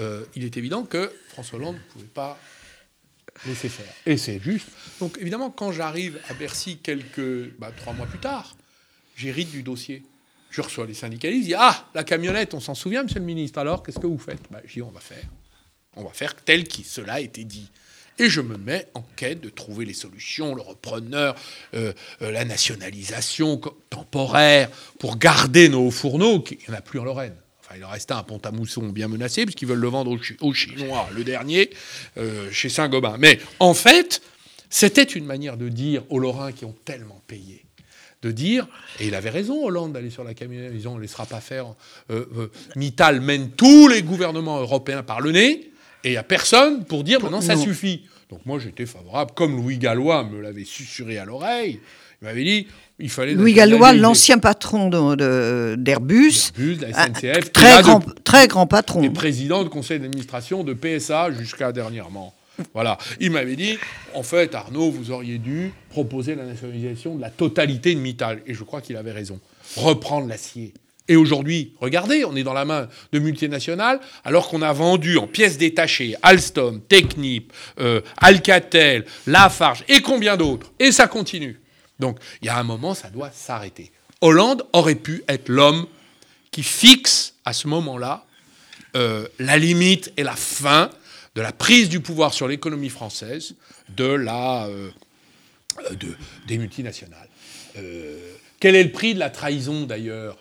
euh, 0.00 0.24
il 0.34 0.44
est 0.44 0.56
évident 0.56 0.84
que 0.84 1.12
François 1.28 1.58
Hollande 1.58 1.74
ne 1.74 1.92
pouvait 1.92 2.06
pas 2.06 2.38
laisser 3.46 3.68
faire. 3.68 3.92
Et 4.06 4.16
c'est 4.16 4.40
juste. 4.40 4.68
Donc 5.00 5.18
évidemment, 5.20 5.50
quand 5.50 5.70
j'arrive 5.70 6.18
à 6.30 6.32
Bercy 6.32 6.78
quelques 6.78 7.52
bah, 7.58 7.70
trois 7.76 7.92
mois 7.92 8.06
plus 8.06 8.18
tard, 8.18 8.56
j'hérite 9.16 9.50
du 9.50 9.62
dossier. 9.62 10.02
Je 10.48 10.62
reçois 10.62 10.86
les 10.86 10.94
syndicalistes, 10.94 11.42
ils 11.42 11.48
disent 11.48 11.56
Ah, 11.58 11.88
la 11.94 12.04
camionnette, 12.04 12.54
on 12.54 12.60
s'en 12.60 12.74
souvient, 12.74 13.02
monsieur 13.02 13.18
le 13.20 13.26
ministre, 13.26 13.58
alors 13.58 13.82
qu'est-ce 13.82 13.98
que 13.98 14.06
vous 14.06 14.16
faites? 14.16 14.40
Bah, 14.50 14.62
Je 14.64 14.72
dis 14.72 14.82
On 14.82 14.90
va 14.90 15.00
faire. 15.00 15.24
On 15.94 16.04
va 16.04 16.10
faire 16.10 16.34
tel 16.36 16.66
que 16.66 16.82
cela 16.84 17.14
a 17.14 17.20
été 17.20 17.44
dit. 17.44 17.70
Et 18.18 18.28
je 18.28 18.40
me 18.40 18.56
mets 18.56 18.86
en 18.94 19.04
quête 19.16 19.40
de 19.40 19.48
trouver 19.48 19.84
les 19.84 19.94
solutions, 19.94 20.54
le 20.54 20.62
repreneur, 20.62 21.34
euh, 21.74 21.92
euh, 22.22 22.30
la 22.32 22.44
nationalisation 22.44 23.60
temporaire, 23.90 24.70
pour 24.98 25.18
garder 25.18 25.68
nos 25.68 25.90
fourneaux, 25.90 26.40
qui- 26.40 26.58
il 26.66 26.70
n'y 26.70 26.74
en 26.74 26.78
a 26.78 26.82
plus 26.82 26.98
en 26.98 27.04
Lorraine. 27.04 27.34
Enfin, 27.60 27.74
il 27.76 27.84
en 27.84 27.88
reste 27.90 28.10
un 28.10 28.16
à 28.18 28.22
Pont-à-Mousson 28.22 28.88
bien 28.88 29.08
menacé, 29.08 29.44
puisqu'ils 29.44 29.68
veulent 29.68 29.78
le 29.78 29.88
vendre 29.88 30.10
aux, 30.10 30.18
Chi- 30.22 30.36
aux 30.40 30.52
Chinois, 30.54 31.08
le 31.14 31.22
dernier, 31.22 31.70
euh, 32.16 32.50
chez 32.50 32.68
Saint-Gobain. 32.68 33.16
Mais 33.18 33.38
en 33.60 33.74
fait, 33.74 34.22
c'était 34.70 35.02
une 35.04 35.24
manière 35.26 35.56
de 35.56 35.68
dire 35.68 36.02
aux 36.08 36.18
Lorrains 36.18 36.52
qui 36.52 36.64
ont 36.64 36.74
tellement 36.84 37.22
payé, 37.26 37.64
de 38.22 38.32
dire, 38.32 38.66
et 39.00 39.06
il 39.06 39.14
avait 39.14 39.30
raison, 39.30 39.64
Hollande, 39.64 39.92
d'aller 39.92 40.10
sur 40.10 40.24
la 40.24 40.34
camionnette, 40.34 40.72
disant 40.72 40.94
on 40.94 40.96
ne 40.96 41.02
laissera 41.02 41.26
pas 41.26 41.40
faire. 41.40 41.66
euh, 42.10 42.48
Mittal 42.74 43.20
mène 43.20 43.50
tous 43.50 43.86
les 43.86 44.02
gouvernements 44.02 44.58
européens 44.60 45.02
par 45.02 45.20
le 45.20 45.30
nez, 45.32 45.70
et 46.04 46.08
il 46.08 46.12
n'y 46.12 46.16
a 46.16 46.22
personne 46.22 46.84
pour 46.84 47.04
dire 47.04 47.20
maintenant 47.20 47.40
ça 47.40 47.54
non. 47.56 47.62
suffit. 47.62 48.04
Donc 48.30 48.40
moi 48.46 48.58
j'étais 48.58 48.86
favorable, 48.86 49.32
comme 49.34 49.56
Louis 49.56 49.78
Gallois 49.78 50.24
me 50.24 50.40
l'avait 50.40 50.64
susurré 50.64 51.18
à 51.18 51.24
l'oreille, 51.24 51.80
il 52.20 52.24
m'avait 52.26 52.44
dit 52.44 52.66
il 52.98 53.08
fallait. 53.10 53.34
Louis 53.34 53.52
Gallois, 53.54 53.92
l'ancien 53.92 54.38
patron 54.38 54.88
de- 54.88 55.14
de- 55.14 55.76
d'Airbus, 55.78 56.50
Airbus, 56.58 56.76
de 56.76 56.82
la 56.82 56.88
SNCF, 56.92 57.52
très 57.52 57.80
grand, 57.82 58.00
de- 58.00 58.12
très 58.24 58.48
grand 58.48 58.66
patron. 58.66 59.02
et 59.02 59.10
président 59.10 59.62
du 59.62 59.70
conseil 59.70 60.00
d'administration 60.00 60.64
de 60.64 60.74
PSA 60.74 61.30
jusqu'à 61.32 61.72
dernièrement. 61.72 62.34
Voilà. 62.74 62.98
Il 63.20 63.30
m'avait 63.30 63.54
dit, 63.54 63.78
en 64.14 64.24
fait, 64.24 64.52
Arnaud, 64.56 64.90
vous 64.90 65.12
auriez 65.12 65.38
dû 65.38 65.72
proposer 65.90 66.34
la 66.34 66.44
nationalisation 66.44 67.14
de 67.14 67.20
la 67.20 67.30
totalité 67.30 67.94
de 67.94 68.00
Mittal. 68.00 68.42
Et 68.48 68.54
je 68.54 68.64
crois 68.64 68.80
qu'il 68.80 68.96
avait 68.96 69.12
raison. 69.12 69.38
Reprendre 69.76 70.26
l'acier. 70.26 70.74
Et 71.08 71.16
aujourd'hui, 71.16 71.72
regardez, 71.80 72.24
on 72.26 72.36
est 72.36 72.42
dans 72.42 72.52
la 72.52 72.66
main 72.66 72.86
de 73.12 73.18
multinationales, 73.18 73.98
alors 74.24 74.48
qu'on 74.48 74.60
a 74.60 74.72
vendu 74.74 75.16
en 75.16 75.26
pièces 75.26 75.56
détachées 75.56 76.14
Alstom, 76.22 76.82
Technip, 76.82 77.52
euh, 77.80 78.02
Alcatel, 78.18 79.06
Lafarge 79.26 79.84
et 79.88 80.02
combien 80.02 80.36
d'autres. 80.36 80.70
Et 80.78 80.92
ça 80.92 81.08
continue. 81.08 81.58
Donc, 81.98 82.18
il 82.42 82.46
y 82.46 82.48
a 82.50 82.58
un 82.58 82.62
moment, 82.62 82.94
ça 82.94 83.08
doit 83.08 83.30
s'arrêter. 83.30 83.90
Hollande 84.20 84.66
aurait 84.74 84.96
pu 84.96 85.24
être 85.28 85.48
l'homme 85.48 85.86
qui 86.50 86.62
fixe 86.62 87.34
à 87.46 87.54
ce 87.54 87.68
moment-là 87.68 88.26
euh, 88.94 89.26
la 89.38 89.56
limite 89.56 90.12
et 90.18 90.22
la 90.22 90.36
fin 90.36 90.90
de 91.34 91.40
la 91.40 91.52
prise 91.52 91.88
du 91.88 92.00
pouvoir 92.00 92.34
sur 92.34 92.48
l'économie 92.48 92.88
française 92.90 93.54
de 93.88 94.04
la, 94.04 94.66
euh, 94.66 94.90
de, 95.92 96.14
des 96.46 96.58
multinationales. 96.58 97.28
Quel 98.60 98.74
est 98.74 98.82
le 98.82 98.90
prix 98.90 99.14
de 99.14 99.20
la 99.20 99.30
trahison 99.30 99.84
d'ailleurs 99.84 100.36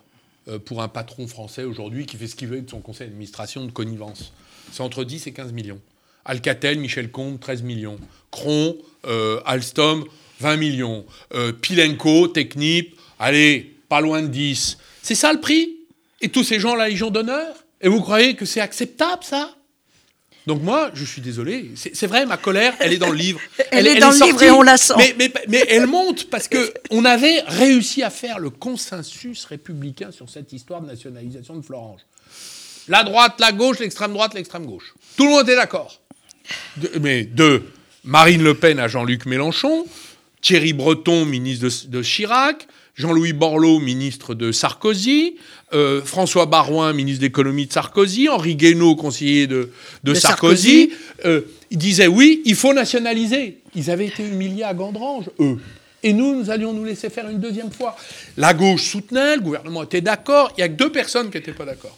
pour 0.66 0.82
un 0.82 0.88
patron 0.88 1.28
français 1.28 1.64
aujourd'hui 1.64 2.06
qui 2.06 2.18
fait 2.18 2.28
ce 2.28 2.36
qu'il 2.36 2.48
veut 2.48 2.62
de 2.62 2.70
son 2.70 2.80
conseil 2.80 3.08
d'administration 3.08 3.66
de 3.66 3.72
connivence 3.72 4.32
C'est 4.72 4.82
entre 4.82 5.04
10 5.04 5.28
et 5.28 5.34
15 5.34 5.52
millions. 5.52 5.82
Alcatel, 6.28 6.78
Michel 6.80 7.10
Comte, 7.10 7.40
13 7.40 7.64
millions. 7.64 7.98
Cron, 8.32 8.78
euh, 9.06 9.40
Alstom, 9.46 10.06
20 10.42 10.58
millions. 10.58 11.06
Euh, 11.34 11.54
Pilenco, 11.54 12.28
Technip, 12.28 12.96
allez, 13.18 13.76
pas 13.90 14.02
loin 14.02 14.22
de 14.22 14.28
10. 14.28 14.78
C'est 15.02 15.16
ça 15.16 15.32
le 15.32 15.40
prix? 15.40 15.78
Et 16.22 16.30
tous 16.30 16.44
ces 16.44 16.60
gens 16.60 16.76
la 16.76 16.90
Légion 16.90 17.10
d'honneur? 17.10 17.56
Et 17.80 17.88
vous 17.88 18.02
croyez 18.02 18.36
que 18.36 18.46
c'est 18.46 18.60
acceptable 18.60 19.24
ça? 19.24 19.57
Donc 20.48 20.64
moi, 20.64 20.90
je 20.94 21.04
suis 21.06 21.22
désolé. 21.22 21.72
C'est 21.76 22.08
vrai, 22.08 22.26
ma 22.26 22.38
colère, 22.38 22.74
elle 22.80 22.94
est 22.94 22.98
dans 22.98 23.12
le 23.12 23.18
livre. 23.18 23.40
Elle 23.72 23.86
est 23.86 24.00
dans 24.00 24.10
le 24.12 24.26
livre 24.26 24.42
et 24.42 24.50
on 24.50 24.62
la 24.64 24.78
sent. 24.78 24.94
Mais, 24.98 25.14
mais- 25.20 25.32
mais 25.50 25.64
elle 25.68 25.86
monte 25.88 26.30
parce 26.30 26.48
que 26.48 26.74
on 26.90 27.04
avait 27.06 27.42
réussi 27.48 28.02
à 28.02 28.10
faire 28.10 28.40
le 28.40 28.50
consensus 28.50 29.44
républicain 29.46 30.12
sur 30.12 30.30
cette 30.30 30.54
histoire 30.54 30.82
de 30.82 30.88
nationalisation 30.88 31.56
de 31.58 31.62
Florange. 31.62 32.00
La 32.88 33.04
droite, 33.04 33.36
la 33.40 33.52
gauche, 33.52 33.80
l'extrême 33.80 34.14
droite, 34.14 34.34
l'extrême 34.34 34.66
gauche. 34.66 34.94
Tout 35.18 35.26
le 35.26 35.32
monde 35.32 35.50
est 35.50 35.56
d'accord. 35.56 36.00
Mais 37.02 37.24
de 37.26 37.64
Marine 38.06 38.42
Le 38.42 38.54
Pen 38.54 38.80
à 38.80 38.88
Jean-Luc 38.88 39.26
Mélenchon, 39.26 39.86
Thierry 40.42 40.72
Breton, 40.72 41.26
ministre 41.26 41.66
de, 41.68 41.98
de 41.98 42.02
Chirac, 42.02 42.68
Jean-Louis 42.98 43.34
Borloo, 43.34 43.80
ministre 43.80 44.34
de 44.34 44.52
Sarkozy, 44.52 45.36
euh, 45.74 46.02
François 46.04 46.48
Barouin, 46.48 46.94
ministre 46.94 47.22
d'économie 47.22 47.68
de 47.68 47.72
Sarkozy, 47.74 48.28
Henri 48.28 48.56
Guénaud, 48.56 48.96
conseiller 48.96 49.46
de, 49.46 49.72
de 50.04 50.12
De 50.12 50.14
Sarkozy, 50.16 50.90
Sarkozy. 50.90 51.26
euh, 51.26 51.42
ils 51.70 51.78
disaient 51.78 52.08
oui, 52.08 52.42
il 52.46 52.56
faut 52.56 52.74
nationaliser. 52.74 53.60
Ils 53.76 53.92
avaient 53.92 54.08
été 54.08 54.24
humiliés 54.28 54.64
à 54.64 54.74
Gandrange, 54.74 55.30
eux. 55.40 55.60
Et 56.02 56.14
nous, 56.14 56.36
nous 56.36 56.50
allions 56.50 56.74
nous 56.74 56.86
laisser 56.86 57.10
faire 57.12 57.30
une 57.30 57.40
deuxième 57.40 57.72
fois. 57.72 57.96
La 58.36 58.54
gauche 58.54 58.84
soutenait, 58.84 59.36
le 59.36 59.42
gouvernement 59.42 59.84
était 59.84 60.02
d'accord. 60.02 60.52
Il 60.58 60.62
n'y 60.62 60.64
a 60.64 60.70
que 60.70 60.74
deux 60.74 60.92
personnes 60.92 61.30
qui 61.30 61.38
n'étaient 61.38 61.54
pas 61.54 61.66
d'accord. 61.66 61.98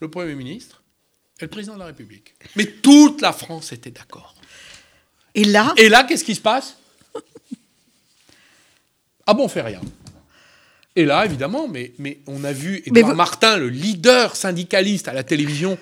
Le 0.00 0.08
Premier 0.08 0.34
ministre 0.34 0.82
et 1.40 1.44
le 1.44 1.48
Président 1.48 1.74
de 1.74 1.78
la 1.80 1.86
République. 1.86 2.34
Mais 2.56 2.66
toute 2.66 3.20
la 3.20 3.32
France 3.32 3.72
était 3.72 3.90
d'accord. 3.90 4.34
Et 5.34 5.44
là, 5.44 5.74
Et 5.76 5.88
là, 5.88 6.04
qu'est-ce 6.04 6.24
qui 6.24 6.34
se 6.34 6.40
passe? 6.40 6.76
Ah 9.26 9.34
bon, 9.34 9.44
on 9.44 9.48
fait 9.48 9.62
rien. 9.62 9.80
Et 10.96 11.04
là, 11.04 11.24
évidemment, 11.24 11.66
mais, 11.66 11.92
mais 11.98 12.18
on 12.26 12.44
a 12.44 12.52
vu 12.52 12.82
vous- 12.86 13.14
Martin, 13.14 13.56
le 13.56 13.68
leader 13.68 14.36
syndicaliste 14.36 15.08
à 15.08 15.12
la 15.12 15.24
télévision, 15.24 15.76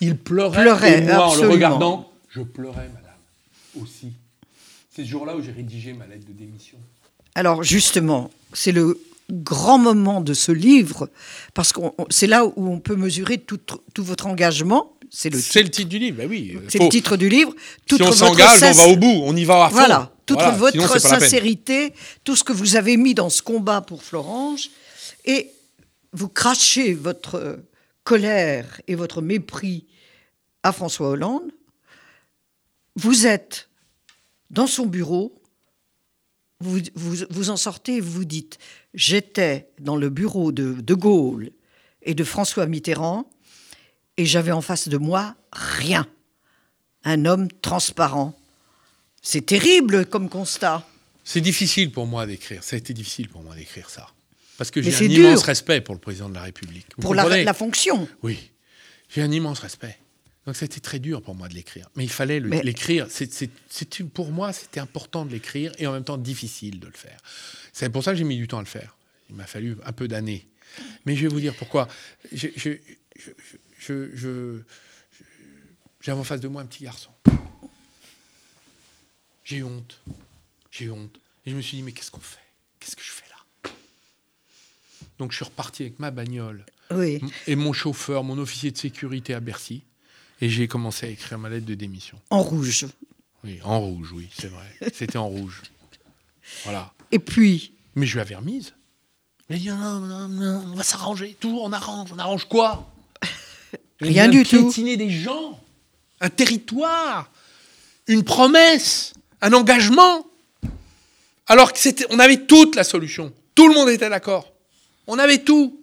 il 0.00 0.16
pleurait. 0.16 0.62
Pleurait, 0.62 0.98
et 0.98 1.00
moi, 1.00 1.28
en 1.28 1.34
le 1.34 1.48
regardant, 1.48 2.12
je 2.28 2.42
pleurais, 2.42 2.88
madame, 2.94 3.82
aussi. 3.82 4.12
C'est 4.94 5.04
ce 5.04 5.08
jour-là 5.08 5.36
où 5.36 5.42
j'ai 5.42 5.52
rédigé 5.52 5.92
ma 5.94 6.06
lettre 6.06 6.26
de 6.26 6.32
démission. 6.32 6.76
alors 7.34 7.62
justement, 7.62 8.30
c'est 8.52 8.72
le 8.72 9.00
grand 9.30 9.78
moment 9.78 10.20
de 10.20 10.34
ce 10.34 10.52
livre, 10.52 11.08
parce 11.54 11.72
que 11.72 11.80
c'est 12.10 12.26
là 12.26 12.44
où 12.44 12.52
on 12.68 12.80
peut 12.80 12.96
mesurer 12.96 13.38
tout, 13.38 13.60
tout 13.94 14.04
votre 14.04 14.26
engagement. 14.26 14.92
C'est 15.10 15.30
le, 15.30 15.38
le, 15.38 15.70
titre 15.70 15.88
du 15.88 15.98
livre, 15.98 16.18
ben 16.18 16.28
oui. 16.28 16.58
C'est 16.68 16.82
le 16.82 16.88
titre 16.88 17.16
du 17.16 17.28
livre. 17.28 17.54
Toute 17.86 18.02
si 18.02 18.08
on 18.08 18.12
s'engage, 18.12 18.62
on 18.62 18.72
va 18.72 18.88
au 18.88 18.96
bout, 18.96 19.22
on 19.24 19.34
y 19.34 19.44
va 19.44 19.64
à 19.64 19.68
fond. 19.70 19.76
Voilà, 19.76 20.12
toute 20.28 20.54
votre 20.58 21.00
sincérité, 21.00 21.94
tout 22.22 22.36
ce 22.36 22.44
que 22.44 22.52
vous 22.52 22.76
avez 22.76 22.96
mis 22.96 23.14
dans 23.14 23.30
ce 23.30 23.42
combat 23.42 23.80
pour 23.80 24.02
Florange, 24.02 24.70
et 25.24 25.50
vous 26.12 26.28
crachez 26.28 26.94
votre 26.94 27.60
colère 28.04 28.80
et 28.86 28.94
votre 28.94 29.20
mépris 29.20 29.86
à 30.62 30.72
François 30.72 31.08
Hollande. 31.08 31.50
Vous 32.96 33.26
êtes 33.26 33.68
dans 34.50 34.66
son 34.66 34.86
bureau, 34.86 35.34
vous, 36.60 36.80
vous, 36.94 37.50
en 37.50 37.56
sortez 37.56 37.96
et 37.96 38.00
vous 38.00 38.12
vous 38.12 38.24
dites 38.24 38.58
J'étais 38.94 39.70
dans 39.78 39.96
le 39.96 40.08
bureau 40.08 40.52
de 40.52 40.72
De 40.72 40.94
Gaulle 40.94 41.50
et 42.02 42.14
de 42.14 42.24
François 42.24 42.66
Mitterrand 42.66 43.28
et 44.16 44.24
j'avais 44.24 44.52
en 44.52 44.60
face 44.60 44.88
de 44.88 44.96
moi 44.96 45.36
rien. 45.52 46.06
Un 47.04 47.24
homme 47.24 47.48
transparent. 47.62 48.37
C'est 49.30 49.44
terrible 49.44 50.06
comme 50.06 50.30
constat. 50.30 50.88
C'est 51.22 51.42
difficile 51.42 51.92
pour 51.92 52.06
moi 52.06 52.24
d'écrire. 52.24 52.64
Ça 52.64 52.76
a 52.76 52.78
été 52.78 52.94
difficile 52.94 53.28
pour 53.28 53.42
moi 53.42 53.54
d'écrire 53.54 53.90
ça. 53.90 54.06
Parce 54.56 54.70
que 54.70 54.80
j'ai 54.80 55.04
un 55.04 55.10
immense 55.10 55.42
respect 55.42 55.82
pour 55.82 55.94
le 55.94 56.00
président 56.00 56.30
de 56.30 56.34
la 56.34 56.40
République. 56.40 56.86
pour 56.98 57.14
la, 57.14 57.44
la, 57.44 57.52
fonction 57.52 58.08
Oui. 58.22 58.50
J'ai 59.10 59.20
un 59.20 59.30
immense 59.30 59.58
respect. 59.58 59.98
Donc 60.46 60.56
c'était 60.56 60.80
très 60.80 60.98
dur 60.98 61.20
pour 61.20 61.34
moi 61.34 61.46
de 61.48 61.52
l'écrire. 61.52 61.90
Mais 61.94 62.04
il 62.04 62.10
fallait 62.10 62.40
l'écrire. 62.40 63.06
Pour 64.14 64.30
moi, 64.30 64.54
c'était 64.54 64.80
important 64.80 65.26
de 65.26 65.32
l'écrire 65.32 65.72
et 65.76 65.86
en 65.86 65.92
même 65.92 66.04
temps 66.04 66.16
difficile 66.16 66.80
de 66.80 66.86
le 66.86 66.94
faire. 66.94 67.18
C'est 67.74 67.90
pour 67.90 68.02
ça 68.02 68.12
que 68.12 68.16
j'ai 68.16 68.24
mis 68.24 68.38
du 68.38 68.48
temps 68.48 68.60
à 68.60 68.62
le 68.62 68.66
faire. 68.66 68.96
Il 69.28 69.36
m'a 69.36 69.46
fallu 69.46 69.76
un 69.84 69.92
peu 69.92 70.08
d'années. 70.08 70.48
Mais 71.04 71.14
je 71.16 71.20
vais 71.20 71.28
vous 71.28 71.40
dire 71.40 71.54
pourquoi. 71.54 71.86
J'avais 72.32 72.80
en 76.08 76.24
face 76.24 76.40
de 76.40 76.48
moi 76.48 76.62
un 76.62 76.66
petit 76.66 76.84
garçon. 76.84 77.10
J'ai 79.48 79.56
eu 79.56 79.64
honte. 79.64 79.98
J'ai 80.70 80.84
eu 80.84 80.90
honte. 80.90 81.18
Et 81.46 81.50
je 81.50 81.56
me 81.56 81.62
suis 81.62 81.78
dit, 81.78 81.82
mais 81.82 81.92
qu'est-ce 81.92 82.10
qu'on 82.10 82.20
fait? 82.20 82.36
Qu'est-ce 82.78 82.94
que 82.94 83.02
je 83.02 83.10
fais 83.10 83.24
là? 83.30 83.70
Donc 85.18 85.32
je 85.32 85.36
suis 85.36 85.44
reparti 85.46 85.84
avec 85.84 85.98
ma 85.98 86.10
bagnole 86.10 86.66
oui. 86.90 87.22
et 87.46 87.56
mon 87.56 87.72
chauffeur, 87.72 88.24
mon 88.24 88.36
officier 88.36 88.70
de 88.72 88.76
sécurité 88.76 89.32
à 89.32 89.40
Bercy. 89.40 89.84
Et 90.42 90.50
j'ai 90.50 90.68
commencé 90.68 91.06
à 91.06 91.08
écrire 91.08 91.38
ma 91.38 91.48
lettre 91.48 91.64
de 91.64 91.74
démission. 91.74 92.20
En 92.28 92.42
rouge. 92.42 92.86
Oui, 93.42 93.58
en 93.64 93.80
rouge, 93.80 94.12
oui, 94.12 94.28
c'est 94.38 94.48
vrai. 94.48 94.66
C'était 94.92 95.16
en 95.16 95.28
rouge. 95.28 95.62
Voilà. 96.64 96.92
Et 97.10 97.18
puis 97.18 97.72
Mais 97.94 98.04
je 98.04 98.18
l'avais 98.18 98.34
remise. 98.34 98.74
Il 99.48 99.56
a 99.56 99.58
dit 99.58 99.68
non, 99.70 100.00
non, 100.00 100.28
non, 100.28 100.64
on 100.72 100.74
va 100.74 100.82
s'arranger. 100.82 101.34
Toujours, 101.40 101.62
on 101.62 101.72
arrange. 101.72 102.10
On 102.12 102.18
arrange 102.18 102.44
quoi? 102.44 102.92
Rien 104.02 104.28
du 104.28 104.42
tout. 104.42 104.64
Piétiner 104.64 104.98
des 104.98 105.08
gens, 105.08 105.58
un 106.20 106.28
territoire, 106.28 107.30
une 108.08 108.24
promesse, 108.24 109.14
un 109.40 109.52
engagement. 109.52 110.26
Alors 111.46 111.72
qu'on 111.72 112.18
avait 112.18 112.46
toute 112.46 112.74
la 112.76 112.84
solution. 112.84 113.32
Tout 113.54 113.68
le 113.68 113.74
monde 113.74 113.88
était 113.88 114.10
d'accord. 114.10 114.52
On 115.06 115.18
avait 115.18 115.38
tout. 115.38 115.80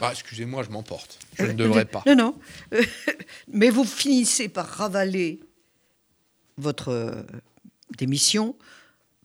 Ah, 0.00 0.10
excusez-moi, 0.12 0.62
je 0.64 0.70
m'emporte. 0.70 1.18
Je 1.38 1.44
ne 1.44 1.52
devrais 1.52 1.84
pas. 1.84 2.02
Non, 2.06 2.16
non. 2.16 2.34
Mais 3.48 3.70
vous 3.70 3.84
finissez 3.84 4.48
par 4.48 4.66
ravaler 4.66 5.40
votre 6.58 6.88
euh, 6.88 7.22
démission 7.96 8.56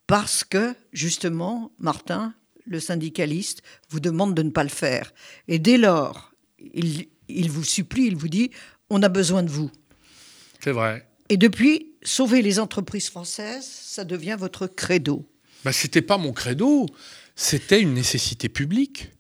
parce 0.08 0.44
que, 0.44 0.75
justement, 0.94 1.72
Martin, 1.80 2.34
le 2.66 2.80
syndicaliste, 2.80 3.63
vous 3.90 4.00
demande 4.00 4.36
de 4.36 4.44
ne 4.44 4.50
pas 4.51 4.63
le 4.63 4.70
faire. 4.70 5.13
Et 5.48 5.58
dès 5.58 5.78
lors, 5.78 6.32
il, 6.74 7.08
il 7.28 7.50
vous 7.50 7.63
supplie, 7.63 8.06
il 8.06 8.16
vous 8.16 8.28
dit, 8.28 8.51
on 8.90 9.01
a 9.04 9.10
besoin 9.10 9.44
de 9.44 9.50
vous. 9.50 9.72
C'est 10.63 10.72
vrai. 10.72 11.08
Et 11.32 11.38
depuis, 11.38 11.94
sauver 12.04 12.42
les 12.42 12.60
entreprises 12.60 13.08
françaises, 13.10 13.66
ça 13.66 14.04
devient 14.04 14.36
votre 14.38 14.68
credo. 14.68 15.26
Ce 15.64 15.88
n'était 15.88 16.02
pas 16.02 16.18
mon 16.18 16.34
credo, 16.34 16.88
c'était 17.38 17.80
une 17.80 17.94
nécessité 17.94 18.50
publique. 18.50 19.14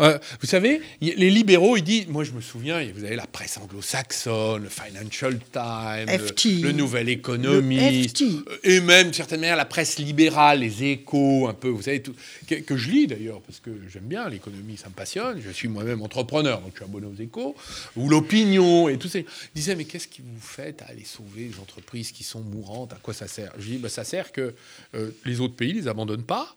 Euh, 0.00 0.18
vous 0.40 0.46
savez, 0.46 0.80
les 1.00 1.30
libéraux, 1.30 1.76
ils 1.76 1.82
disent, 1.82 2.06
moi 2.08 2.24
je 2.24 2.32
me 2.32 2.40
souviens, 2.40 2.84
vous 2.94 3.04
avez 3.04 3.16
la 3.16 3.26
presse 3.26 3.58
anglo-saxonne, 3.58 4.64
le 4.64 4.68
Financial 4.68 5.38
Times, 5.52 6.62
le, 6.62 6.72
Nouvel 6.72 7.08
Économiste, 7.08 8.22
euh, 8.22 8.58
et 8.64 8.80
même, 8.80 9.12
certaine 9.12 9.40
manière, 9.40 9.56
la 9.56 9.64
presse 9.64 9.98
libérale, 9.98 10.60
les 10.60 10.84
échos, 10.84 11.48
un 11.48 11.54
peu, 11.54 11.68
vous 11.68 11.82
savez, 11.82 12.02
tout, 12.02 12.14
que, 12.46 12.76
je 12.76 12.90
lis 12.90 13.06
d'ailleurs, 13.06 13.40
parce 13.42 13.60
que 13.60 13.70
j'aime 13.92 14.04
bien 14.04 14.28
l'économie, 14.28 14.76
ça 14.76 14.88
me 14.88 14.94
passionne, 14.94 15.40
je 15.44 15.50
suis 15.50 15.68
moi-même 15.68 16.02
entrepreneur, 16.02 16.60
donc 16.60 16.72
je 16.72 16.76
suis 16.76 16.84
abonné 16.84 17.06
aux 17.06 17.22
échos, 17.22 17.54
ou 17.96 18.08
l'opinion, 18.08 18.88
et 18.88 18.98
tout 18.98 19.08
ça. 19.08 19.18
Ils 19.18 19.26
disaient, 19.54 19.74
mais 19.74 19.84
qu'est-ce 19.84 20.08
que 20.08 20.22
vous 20.22 20.40
faites 20.40 20.82
à 20.82 20.86
aller 20.86 21.04
sauver 21.04 21.48
les 21.52 21.60
entreprises 21.60 22.12
qui 22.12 22.24
sont 22.24 22.40
mourantes? 22.40 22.92
À 22.92 22.96
quoi 22.96 23.14
ça 23.14 23.26
sert? 23.26 23.52
Je 23.58 23.70
dis, 23.70 23.78
bah, 23.78 23.88
ça 23.88 24.04
sert 24.04 24.32
que 24.32 24.54
euh, 24.94 25.10
les 25.24 25.40
autres 25.40 25.54
pays 25.54 25.72
ne 25.72 25.80
les 25.80 25.88
abandonnent 25.88 26.24
pas. 26.24 26.56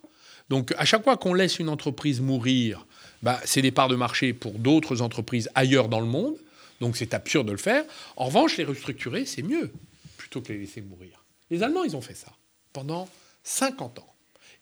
Donc 0.50 0.74
à 0.78 0.86
chaque 0.86 1.04
fois 1.04 1.18
qu'on 1.18 1.34
laisse 1.34 1.60
une 1.60 1.70
entreprise 1.70 2.22
mourir, 2.22 2.86
bah, 3.24 3.40
c'est 3.46 3.62
des 3.62 3.72
parts 3.72 3.90
de 3.90 3.96
marché 3.96 4.34
pour 4.34 4.54
d'autres 4.54 5.02
entreprises 5.02 5.50
ailleurs 5.56 5.90
dans 5.90 6.00
le 6.00 6.06
monde. 6.06 6.36
Donc 6.80 6.98
c'est 6.98 7.14
absurde 7.14 7.48
de 7.48 7.52
le 7.52 7.58
faire. 7.58 7.84
En 8.16 8.26
revanche, 8.26 8.58
les 8.58 8.64
restructurer, 8.64 9.26
c'est 9.26 9.42
mieux, 9.42 9.72
plutôt 10.18 10.42
que 10.42 10.54
les 10.54 10.60
laisser 10.60 10.82
mourir. 10.82 11.24
Les 11.50 11.64
Allemands, 11.64 11.84
ils 11.84 11.96
ont 11.96 12.02
fait 12.02 12.16
ça 12.16 12.32
pendant 12.74 13.10
50 13.44 14.00
ans. 14.00 14.14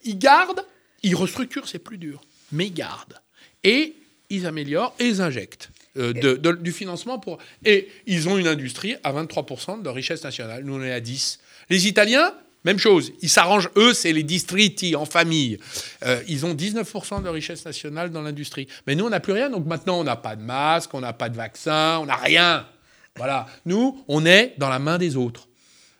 Ils 0.03 0.17
gardent, 0.17 0.65
ils 1.03 1.15
restructurent, 1.15 1.67
c'est 1.67 1.79
plus 1.79 1.97
dur, 1.97 2.21
mais 2.51 2.67
ils 2.67 2.73
gardent. 2.73 3.19
Et 3.63 3.95
ils 4.29 4.45
améliorent 4.45 4.95
et 4.99 5.05
ils 5.05 5.21
injectent 5.21 5.69
euh, 5.97 6.13
du 6.13 6.71
financement 6.71 7.19
pour... 7.19 7.37
Et 7.65 7.89
ils 8.05 8.29
ont 8.29 8.37
une 8.37 8.47
industrie 8.47 8.95
à 9.03 9.13
23% 9.13 9.79
de 9.79 9.83
leur 9.83 9.95
richesse 9.95 10.23
nationale. 10.23 10.63
Nous, 10.63 10.75
on 10.75 10.81
est 10.81 10.91
à 10.91 10.99
10%. 10.99 11.39
Les 11.69 11.87
Italiens, 11.87 12.33
même 12.67 12.79
chose, 12.79 13.13
ils 13.21 13.29
s'arrangent, 13.29 13.69
eux, 13.77 13.93
c'est 13.93 14.11
les 14.11 14.23
distriti 14.23 14.95
en 14.95 15.05
famille. 15.05 15.57
Euh, 16.05 16.21
ils 16.27 16.45
ont 16.45 16.53
19% 16.53 17.23
de 17.23 17.29
richesse 17.29 17.65
nationale 17.65 18.11
dans 18.11 18.21
l'industrie. 18.21 18.67
Mais 18.85 18.93
nous, 18.93 19.05
on 19.05 19.09
n'a 19.09 19.21
plus 19.21 19.31
rien, 19.31 19.49
donc 19.49 19.65
maintenant, 19.65 19.99
on 19.99 20.03
n'a 20.03 20.17
pas 20.17 20.35
de 20.35 20.41
masque, 20.41 20.93
on 20.93 20.99
n'a 20.99 21.13
pas 21.13 21.29
de 21.29 21.37
vaccin, 21.37 21.97
on 21.99 22.05
n'a 22.07 22.17
rien. 22.17 22.67
Voilà. 23.15 23.45
Nous, 23.65 24.03
on 24.09 24.25
est 24.25 24.53
dans 24.57 24.67
la 24.67 24.79
main 24.79 24.97
des 24.97 25.15
autres. 25.15 25.47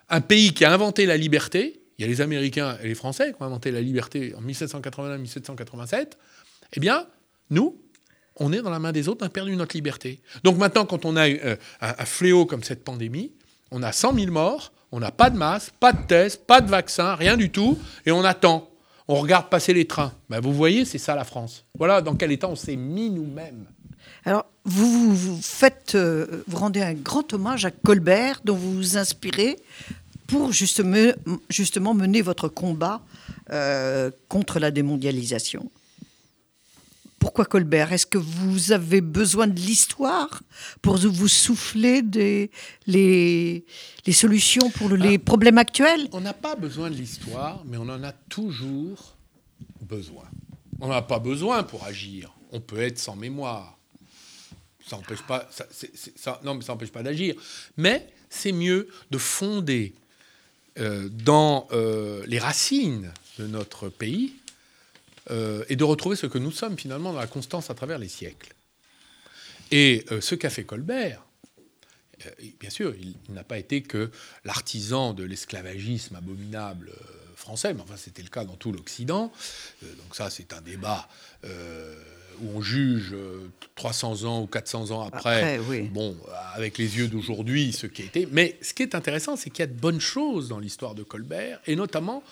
Un 0.10 0.20
pays 0.20 0.54
qui 0.54 0.66
a 0.66 0.74
inventé 0.74 1.06
la 1.06 1.16
liberté, 1.16 1.82
il 1.98 2.02
y 2.02 2.06
a 2.06 2.08
les 2.08 2.20
Américains 2.20 2.78
et 2.84 2.90
les 2.90 2.96
Français 2.96 3.34
qui 3.34 3.42
ont 3.42 3.46
inventé 3.46 3.72
la 3.72 3.80
liberté 3.80 4.36
en 4.38 4.42
1789-1787, 4.42 6.12
eh 6.74 6.80
bien, 6.82 7.08
nous, 7.50 7.82
on 8.36 8.52
est 8.52 8.62
dans 8.62 8.70
la 8.70 8.80
main 8.80 8.92
des 8.92 9.08
autres, 9.08 9.24
on 9.24 9.28
a 9.28 9.30
perdu 9.30 9.56
notre 9.56 9.76
liberté. 9.76 10.20
Donc 10.44 10.58
maintenant, 10.58 10.86
quand 10.86 11.06
on 11.06 11.16
a 11.16 11.30
euh, 11.30 11.56
un 11.80 12.06
fléau 12.06 12.46
comme 12.46 12.64
cette 12.64 12.84
pandémie, 12.84 13.32
on 13.72 13.82
a 13.84 13.94
100 13.94 14.16
000 14.16 14.32
morts, 14.32 14.74
on 14.92 15.00
n'a 15.00 15.12
pas 15.12 15.30
de 15.30 15.38
masque, 15.38 15.74
pas 15.80 15.94
de 15.94 16.02
test, 16.08 16.46
pas 16.46 16.62
de 16.62 16.70
vaccin, 16.70 17.16
rien 17.16 17.38
du 17.38 17.50
tout, 17.50 17.78
et 18.06 18.12
on 18.12 18.24
attend. 18.24 18.70
On 19.08 19.16
regarde 19.16 19.50
passer 19.50 19.74
les 19.74 19.86
trains. 19.86 20.12
Ben, 20.30 20.40
vous 20.42 20.54
voyez, 20.54 20.84
c'est 20.84 20.98
ça 20.98 21.16
la 21.16 21.24
France. 21.24 21.66
Voilà 21.78 22.02
dans 22.02 22.16
quel 22.16 22.32
état 22.32 22.50
on 22.50 22.56
s'est 22.56 22.76
mis 22.76 23.10
nous-mêmes. 23.10 23.66
Alors, 24.26 24.46
vous, 24.66 25.16
vous 25.16 25.40
faites, 25.42 25.96
euh, 25.96 26.44
vous 26.48 26.58
rendez 26.58 26.82
un 26.82 26.94
grand 26.94 27.32
hommage 27.34 27.64
à 27.64 27.72
Colbert, 27.72 28.42
dont 28.44 28.56
vous 28.56 28.74
vous 28.74 28.98
inspirez 28.98 29.58
pour 30.28 30.52
justement, 30.52 31.94
mener 31.94 32.22
votre 32.22 32.50
combat 32.50 33.02
euh, 33.52 34.12
contre 34.28 34.60
la 34.60 34.72
démondialisation. 34.72 35.72
Pourquoi 37.28 37.44
Colbert? 37.44 37.92
Est-ce 37.92 38.06
que 38.06 38.18
vous 38.18 38.72
avez 38.72 39.02
besoin 39.02 39.48
de 39.48 39.60
l'histoire 39.60 40.42
pour 40.82 40.96
vous 40.96 41.28
souffler 41.28 42.02
des, 42.02 42.50
les, 42.86 43.66
les 44.06 44.14
solutions 44.14 44.70
pour 44.70 44.92
les 44.92 45.16
ah. 45.16 45.20
problèmes 45.20 45.58
actuels? 45.58 46.08
On 46.14 46.22
n'a 46.22 46.32
pas 46.32 46.56
besoin 46.56 46.90
de 46.90 46.96
l'histoire, 46.96 47.62
mais 47.66 47.76
on 47.76 47.90
en 47.90 48.02
a 48.02 48.14
toujours 48.14 49.18
besoin. 49.82 50.24
On 50.80 50.88
n'a 50.88 51.02
pas 51.02 51.20
besoin 51.20 51.64
pour 51.64 51.84
agir. 51.84 52.32
On 52.54 52.62
peut 52.62 52.80
être 52.80 52.98
sans 52.98 53.18
mémoire. 53.18 53.78
Ça 54.88 54.96
empêche 54.96 55.22
pas, 55.24 55.50
ça, 56.16 56.40
non, 56.46 56.56
mais 56.56 56.62
ça 56.62 56.72
n'empêche 56.72 56.94
pas 56.94 57.04
d'agir. 57.04 57.36
Mais 57.76 58.08
c'est 58.30 58.54
mieux 58.54 58.88
de 59.12 59.18
fonder 59.18 59.94
euh, 60.80 61.10
dans 61.10 61.68
euh, 61.74 62.24
les 62.26 62.40
racines 62.40 63.12
de 63.38 63.48
notre 63.48 63.90
pays 63.90 64.34
euh, 65.30 65.66
et 65.68 65.76
de 65.76 65.84
retrouver 65.84 66.16
ce 66.16 66.26
que 66.26 66.38
nous 66.38 66.52
sommes 66.52 66.78
finalement 66.78 67.12
dans 67.12 67.20
la 67.20 67.28
constance 67.28 67.70
à 67.70 67.74
travers 67.74 67.98
les 67.98 68.08
siècles. 68.08 68.54
Et 69.72 70.06
euh, 70.12 70.22
ce 70.22 70.36
qu'a 70.36 70.50
fait 70.50 70.64
Colbert, 70.64 71.26
euh, 72.26 72.30
bien 72.60 72.70
sûr, 72.70 72.96
il, 72.96 73.16
n'a 73.34 73.44
pas 73.44 73.58
été 73.58 73.82
que 73.82 74.10
l'artisan 74.46 75.14
de 75.14 75.24
l'esclavagisme 75.24 76.16
abominable 76.16 76.92
français, 77.36 77.74
mais 77.74 77.82
enfin 77.82 77.98
c'était 77.98 78.24
le 78.24 78.30
cas 78.30 78.46
dans 78.46 78.56
tout 78.56 78.72
l'Occident. 78.72 79.32
donc 79.82 80.16
ça 80.16 80.30
c'est 80.30 80.54
un 80.54 80.62
débat 80.62 81.08
où 81.44 82.50
on 82.56 82.62
juge 82.62 83.16
300 83.76 84.24
ans 84.24 84.42
ou 84.42 84.48
400 84.48 84.92
ans 84.92 85.02
après, 85.02 85.60
bon, 85.92 86.18
avec 86.56 86.78
les 86.78 86.98
yeux 86.98 87.08
d'aujourd'hui, 87.08 87.74
ce 87.74 87.86
qui 87.86 88.02
a 88.02 88.06
été. 88.06 88.28
Mais 88.32 88.58
ce 88.62 88.74
qui 88.74 88.82
est 88.82 88.96
intéressant, 88.96 89.36
c'est 89.36 89.50
qu'il 89.50 89.60
y 89.60 89.64
a 89.64 89.68
de 89.68 89.80
bonnes 89.80 90.02
choses 90.02 90.50
dans 90.50 90.60
l'histoire 90.60 90.96
de 90.96 91.04
Colbert, 91.04 91.60
et 91.68 91.76
notamment 91.76 92.24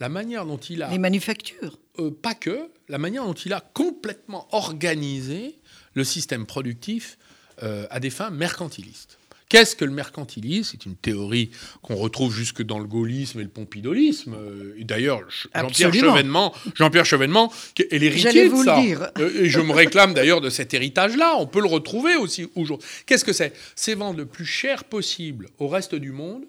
la 0.00 0.08
manière 0.08 0.46
dont 0.46 0.56
il 0.56 0.82
a... 0.82 0.90
Les 0.90 0.98
manufactures. 0.98 1.78
Euh, 1.98 2.10
pas 2.10 2.34
que, 2.34 2.68
la 2.88 2.98
manière 2.98 3.24
dont 3.24 3.34
il 3.34 3.52
a 3.52 3.60
complètement 3.60 4.48
organisé 4.52 5.56
le 5.94 6.04
système 6.04 6.46
productif 6.46 7.18
euh, 7.62 7.86
à 7.90 8.00
des 8.00 8.10
fins 8.10 8.30
mercantilistes. 8.30 9.18
Qu'est-ce 9.48 9.76
que 9.76 9.84
le 9.84 9.92
mercantilisme? 9.92 10.70
C'est 10.72 10.86
une 10.86 10.96
théorie 10.96 11.50
qu'on 11.82 11.94
retrouve 11.94 12.34
jusque 12.34 12.62
dans 12.62 12.80
le 12.80 12.86
gaullisme 12.86 13.38
et 13.38 13.44
le 13.44 13.48
pompidolisme. 13.48 14.34
Euh, 14.34 14.74
Et 14.78 14.84
d'ailleurs, 14.84 15.20
Jean-Pierre. 15.54 15.94
Chevènement, 15.94 16.52
Jean-Pierre 16.74 17.04
Chevènement 17.04 17.52
est 17.78 17.98
l'héritier 17.98 18.48
de 18.48 18.56
ça. 18.56 18.80
Et 18.80 19.48
je 19.48 19.60
me 19.60 19.72
réclame 19.72 20.14
d'ailleurs 20.14 20.40
de 20.40 20.50
cet 20.50 20.74
héritage-là. 20.74 21.36
On 21.38 21.46
peut 21.46 21.60
le 21.60 21.68
retrouver 21.68 22.16
aussi 22.16 22.48
aujourd'hui. 22.56 22.88
Qu'est-ce 23.06 23.24
que 23.24 23.32
c'est? 23.32 23.52
C'est 23.76 23.94
vendre 23.94 24.18
le 24.18 24.26
plus 24.26 24.46
cher 24.46 24.82
possible 24.82 25.48
au 25.58 25.68
reste 25.68 25.94
du 25.94 26.10
monde 26.10 26.44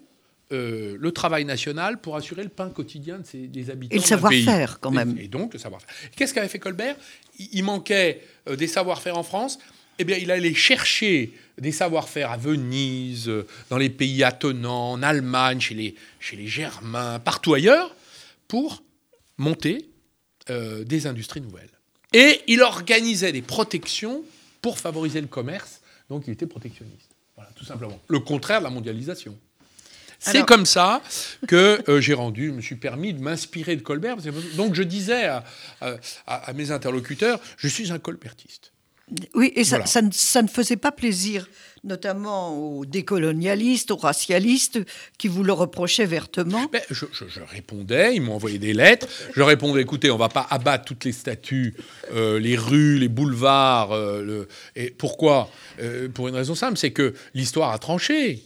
euh, 0.52 0.96
le 0.98 1.12
travail 1.12 1.44
national 1.44 2.00
pour 2.00 2.16
assurer 2.16 2.42
le 2.44 2.48
pain 2.48 2.70
quotidien 2.70 3.18
de 3.18 3.26
ses- 3.26 3.48
des 3.48 3.70
habitants. 3.70 3.94
Et 3.96 3.98
le 3.98 4.04
savoir-faire, 4.04 4.78
quand 4.80 4.90
même. 4.92 5.16
Et, 5.18 5.24
et 5.24 5.28
donc 5.28 5.52
le 5.54 5.58
savoir-faire. 5.58 5.88
Qu'est-ce 6.14 6.32
qu'avait 6.34 6.48
fait 6.48 6.58
Colbert? 6.60 6.96
Il, 7.38 7.48
il 7.52 7.64
manquait 7.64 8.22
euh, 8.48 8.56
des 8.56 8.66
savoir-faire 8.68 9.16
en 9.18 9.22
France. 9.24 9.58
Eh 9.98 10.04
bien, 10.04 10.18
il 10.18 10.30
allait 10.30 10.52
chercher 10.54 11.32
des 11.58 11.72
savoir-faire 11.72 12.30
à 12.30 12.36
Venise, 12.36 13.28
euh, 13.28 13.46
dans 13.70 13.78
les 13.78 13.88
pays 13.90 14.22
attenants, 14.22 14.92
en 14.92 15.02
Allemagne, 15.02 15.58
chez 15.60 15.74
les, 15.74 15.94
chez 16.20 16.36
les 16.36 16.46
Germains, 16.46 17.18
partout 17.18 17.54
ailleurs, 17.54 17.94
pour 18.46 18.82
monter 19.38 19.88
euh, 20.50 20.84
des 20.84 21.06
industries 21.06 21.40
nouvelles. 21.40 21.70
Et 22.12 22.40
il 22.46 22.62
organisait 22.62 23.32
des 23.32 23.42
protections 23.42 24.22
pour 24.62 24.78
favoriser 24.78 25.20
le 25.20 25.26
commerce, 25.26 25.80
donc 26.08 26.24
il 26.26 26.32
était 26.34 26.46
protectionniste. 26.46 27.10
Voilà, 27.34 27.50
tout 27.56 27.64
simplement. 27.64 27.98
Le 28.08 28.20
contraire 28.20 28.60
de 28.60 28.64
la 28.64 28.70
mondialisation. 28.70 29.36
C'est 30.18 30.30
Alors- 30.30 30.46
comme 30.46 30.66
ça 30.66 31.02
que 31.46 31.82
euh, 31.88 32.00
j'ai 32.00 32.14
rendu, 32.14 32.48
je 32.48 32.52
me 32.52 32.60
suis 32.60 32.76
permis 32.76 33.12
de 33.14 33.20
m'inspirer 33.20 33.76
de 33.76 33.82
Colbert. 33.82 34.16
Donc 34.56 34.74
je 34.74 34.82
disais 34.82 35.24
à, 35.26 35.44
à- 35.80 35.94
à 36.26 36.52
mes 36.52 36.70
interlocuteurs, 36.70 37.38
je 37.58 37.68
suis 37.68 37.92
un 37.92 37.98
colbertiste. 37.98 38.72
Oui, 39.34 39.52
et 39.54 39.62
ça, 39.62 39.76
Voilà. 39.76 39.86
ça 39.86 40.02
ne, 40.02 40.10
ça 40.10 40.42
ne 40.42 40.48
faisait 40.48 40.76
pas 40.76 40.90
plaisir, 40.90 41.48
notamment 41.86 42.58
aux 42.58 42.84
décolonialistes, 42.84 43.90
aux 43.90 43.96
racialistes, 43.96 44.80
qui 45.18 45.28
vous 45.28 45.42
le 45.44 45.52
reprochaient 45.52 46.04
vertement. 46.06 46.66
Ben, 46.72 46.82
je, 46.90 47.06
je- 47.12 47.24
je 47.28 47.40
répondais, 47.50 48.14
ils 48.16 48.20
m'ont 48.20 48.34
envoyé 48.34 48.58
des 48.58 48.72
lettres. 48.72 49.06
Je 49.34 49.42
répondais, 49.42 49.80
écoutez, 49.80 50.10
on 50.10 50.18
va 50.18 50.28
pas 50.28 50.46
abattre 50.50 50.84
toutes 50.84 51.04
les 51.04 51.12
statues, 51.12 51.74
euh, 52.14 52.38
les 52.38 52.56
rues, 52.56 52.98
les 52.98 53.08
boulevards. 53.08 53.92
euh, 53.92 54.22
le- 54.22 54.48
Et 54.74 54.90
pourquoi 54.90 55.48
Euh, 55.80 56.08
Pour 56.08 56.28
une 56.28 56.34
raison 56.34 56.54
simple, 56.54 56.76
c'est 56.78 56.90
que 56.90 57.14
l'histoire 57.34 57.70
a 57.72 57.78
tranché. 57.78 58.42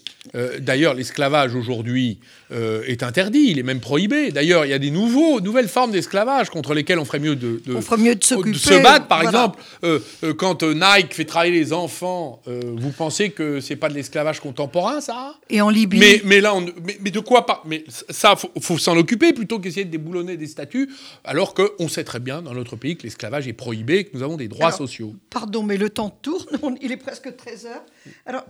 D'ailleurs, 0.59 0.93
l'esclavage 0.95 1.55
aujourd'hui 1.55 2.19
est 2.53 3.03
interdit, 3.03 3.47
il 3.53 3.59
est 3.59 3.63
même 3.63 3.81
prohibé. 3.81 4.31
D'ailleurs, 4.33 4.67
il 4.67 4.71
y 4.71 4.75
a 4.75 4.79
des 4.79 4.91
nouveaux, 4.91 5.41
nouvelles 5.41 5.69
formes 5.69 5.93
d'esclavage 5.93 6.51
contre 6.51 6.75
lesquelles 6.75 6.99
on 6.99 7.07
ferait 7.07 7.21
mieux 7.21 7.37
de, 7.37 7.63
de- 7.65 7.75
On 7.75 7.81
ferait 7.81 7.97
mieux 7.97 8.15
de 8.17 8.23
se 8.25 8.83
battre. 8.83 9.07
Par 9.07 9.23
voilà. 9.23 9.55
exemple, 9.83 10.35
quand 10.37 10.63
Nike 10.63 11.15
fait 11.15 11.25
travailler 11.25 11.53
les 11.53 11.73
enfants, 11.73 12.43
vous 12.47 12.91
pensez 12.91 13.30
que 13.31 13.61
c'est 13.61 13.77
pas 13.77 13.89
de 13.89 13.95
l'esclavage 13.95 14.41
contemporain, 14.41 15.01
ça 15.01 15.35
Et 15.49 15.61
en 15.61 15.71
Libye, 15.71 15.99
mais, 15.99 16.21
mais 16.25 16.41
là, 16.41 16.55
on, 16.55 16.61
mais, 16.85 16.99
mais 17.01 17.11
de 17.11 17.21
quoi 17.21 17.47
pas 17.47 17.63
Mais 17.67 17.85
ça, 18.09 18.37
faut, 18.37 18.51
faut 18.61 18.79
s'en 18.79 18.97
occuper 18.97 19.33
plutôt 19.33 19.59
qu'essayer 19.59 19.85
de 19.85 19.91
déboulonner 19.91 20.37
des 20.37 20.47
statuts, 20.47 20.91
alors 21.25 21.55
qu'on 21.55 21.89
sait 21.89 22.05
très 22.05 22.21
bien 22.21 22.43
dans 22.43 22.55
notre 22.55 22.77
pays 22.77 22.97
que 22.97 23.03
l'esclavage 23.05 23.47
est 23.49 23.53
prohibé, 23.53 23.99
et 23.99 24.05
que 24.05 24.17
nous 24.17 24.23
avons 24.23 24.37
des 24.37 24.49
droits 24.49 24.67
Alors, 24.67 24.79
sociaux. 24.79 25.15
pardon, 25.31 25.63
mais 25.63 25.77
le 25.77 25.91
temps 25.91 26.11
tourne, 26.11 26.47
on- 26.63 26.77
il 26.81 26.93
est 26.93 26.97
presque 26.97 27.35
13 27.37 27.67
heures. 27.67 27.85
Alors, 28.27 28.45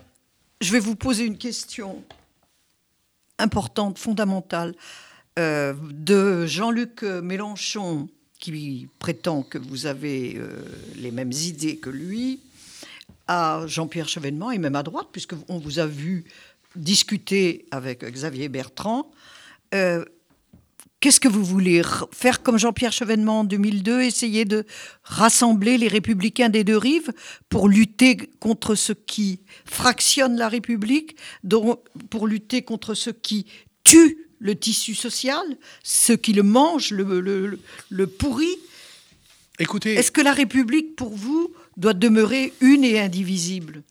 je 0.61 0.73
vais 0.73 0.81
vous 0.81 0.97
poser 0.97 1.25
une 1.25 1.39
question 1.39 2.03
importante, 3.39 3.99
fondamentale, 3.99 4.75
euh, 5.39 5.75
de 5.93 6.47
Jean-Luc 6.47 7.03
Mélenchon, 7.03 8.09
qui 8.39 8.89
prétend 8.99 9.43
que 9.43 9.59
vous 9.59 9.87
avez 9.87 10.37
euh, 10.37 10.49
les 10.97 11.11
mêmes 11.11 11.33
idées 11.33 11.77
que 11.77 11.91
lui, 11.91 12.41
à 13.31 13.65
Jean-Pierre 13.69 14.09
Chevènement, 14.09 14.51
et 14.51 14.59
même 14.59 14.75
à 14.75 14.83
droite, 14.83 15.07
puisqu'on 15.13 15.59
vous 15.61 15.79
a 15.79 15.87
vu 15.87 16.25
discuter 16.75 17.65
avec 17.71 18.05
Xavier 18.05 18.49
Bertrand. 18.49 19.09
Euh, 19.73 20.05
Qu'est-ce 20.99 21.21
que 21.21 21.29
vous 21.29 21.45
voulez 21.45 21.81
faire 22.13 22.43
comme 22.43 22.59
Jean-Pierre 22.59 22.93
Chevènement 22.93 23.41
en 23.41 23.45
2002, 23.45 24.03
essayer 24.03 24.45
de 24.45 24.67
rassembler 25.03 25.79
les 25.79 25.89
républicains 25.89 26.51
des 26.51 26.63
deux 26.63 26.77
rives 26.77 27.11
pour 27.49 27.71
lutter 27.71 28.19
contre 28.39 28.75
ce 28.75 28.93
qui 28.93 29.41
fractionne 29.65 30.37
la 30.37 30.51
République, 30.51 31.17
pour 32.11 32.27
lutter 32.27 32.61
contre 32.61 32.93
ce 32.93 33.09
qui 33.09 33.47
tue 33.83 34.27
le 34.41 34.55
tissu 34.57 34.95
social, 34.95 35.43
ce 35.83 36.13
qui 36.13 36.35
le 36.35 36.43
mange, 36.43 36.91
le, 36.91 37.21
le, 37.21 37.59
le 37.89 38.07
pourrit? 38.07 38.59
Écoutez, 39.59 39.95
Est-ce 39.95 40.11
que 40.11 40.21
la 40.21 40.35
République, 40.35 40.97
pour 40.97 41.15
vous, 41.15 41.55
doit 41.77 41.95
demeurer 41.95 42.53
une 42.61 42.85
et 42.85 43.01
indivisible 43.01 43.83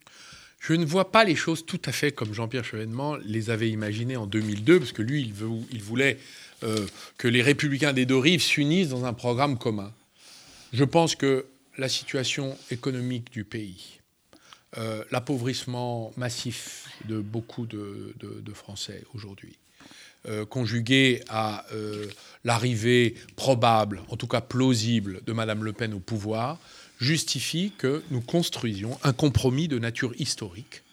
je 0.59 0.73
ne 0.73 0.85
vois 0.85 1.11
pas 1.11 1.23
les 1.23 1.35
choses 1.35 1.65
tout 1.65 1.81
à 1.85 1.91
fait 1.91 2.11
comme 2.11 2.33
Jean-Pierre 2.33 2.65
Chevènement 2.65 3.15
les 3.25 3.49
avait 3.49 3.69
imaginées 3.69 4.17
en 4.17 4.27
2002, 4.27 4.79
parce 4.79 4.91
que 4.91 5.01
lui, 5.01 5.33
il, 5.71 5.81
voulait 5.81 6.17
euh, 6.63 6.85
que 7.17 7.27
les 7.27 7.41
républicains 7.41 7.93
des 7.93 8.05
deux 8.05 8.17
rives 8.17 8.41
s'unissent 8.41 8.89
dans 8.89 9.05
un 9.05 9.13
programme 9.13 9.57
commun. 9.57 9.91
Je 10.73 10.83
pense 10.83 11.15
que 11.15 11.45
la 11.77 11.89
situation 11.89 12.57
économique 12.71 13.31
du 13.31 13.45
pays, 13.45 13.99
euh, 14.77 15.03
l'appauvrissement 15.11 16.11
massif 16.17 16.89
de 17.05 17.19
beaucoup 17.19 17.65
de, 17.65 18.13
Français 18.53 19.03
aujourd'hui, 19.15 19.57
euh, 20.27 20.45
conjugué 20.45 21.23
à 21.29 21.65
l'arrivée 22.43 23.15
probable, 23.37 24.01
en 24.09 24.17
tout 24.17 24.27
cas 24.27 24.41
plausible, 24.41 25.21
de 25.25 25.31
Madame 25.31 25.63
Le 25.63 25.71
Pen 25.71 25.93
au 25.93 25.99
pouvoir, 25.99 26.59
justifie 26.99 27.71
que 27.77 28.03
nous 28.11 28.21
construisions 28.21 28.99
un 29.03 29.13
compromis 29.13 29.67
de 29.67 29.79
nature 29.79 30.13
historique 30.19 30.83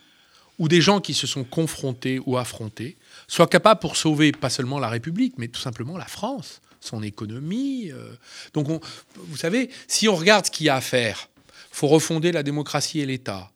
où 0.59 0.69
des 0.69 0.81
gens 0.81 1.01
qui 1.01 1.13
se 1.13 1.27
sont 1.27 1.45
confrontés 1.45 2.19
ou 2.25 2.39
affrontés 2.39 2.97
soient 3.29 3.47
capables 3.49 3.81
pour 3.81 3.97
sauver 3.97 4.33
pas 4.33 4.49
seulement 4.49 4.79
la 4.79 4.89
République, 4.89 5.35
mais 5.37 5.49
tout 5.49 5.61
simplement 5.61 5.99
la 5.99 6.07
France, 6.07 6.63
son 6.81 7.03
économie. 7.03 7.91
euh. 7.93 8.15
Donc, 8.55 8.71
on- 8.71 8.81
vous 9.17 9.37
savez, 9.37 9.69
si 9.87 10.09
on 10.09 10.17
regarde 10.17 10.47
ce 10.47 10.51
qu'il 10.51 10.67
y 10.67 10.69
a 10.71 10.77
à 10.77 10.81
faire, 10.81 11.29
faut 11.71 11.89
refonder 11.89 12.33
la 12.33 12.43
démocratie 12.43 13.01
et 13.01 13.07
l'État, 13.07 13.51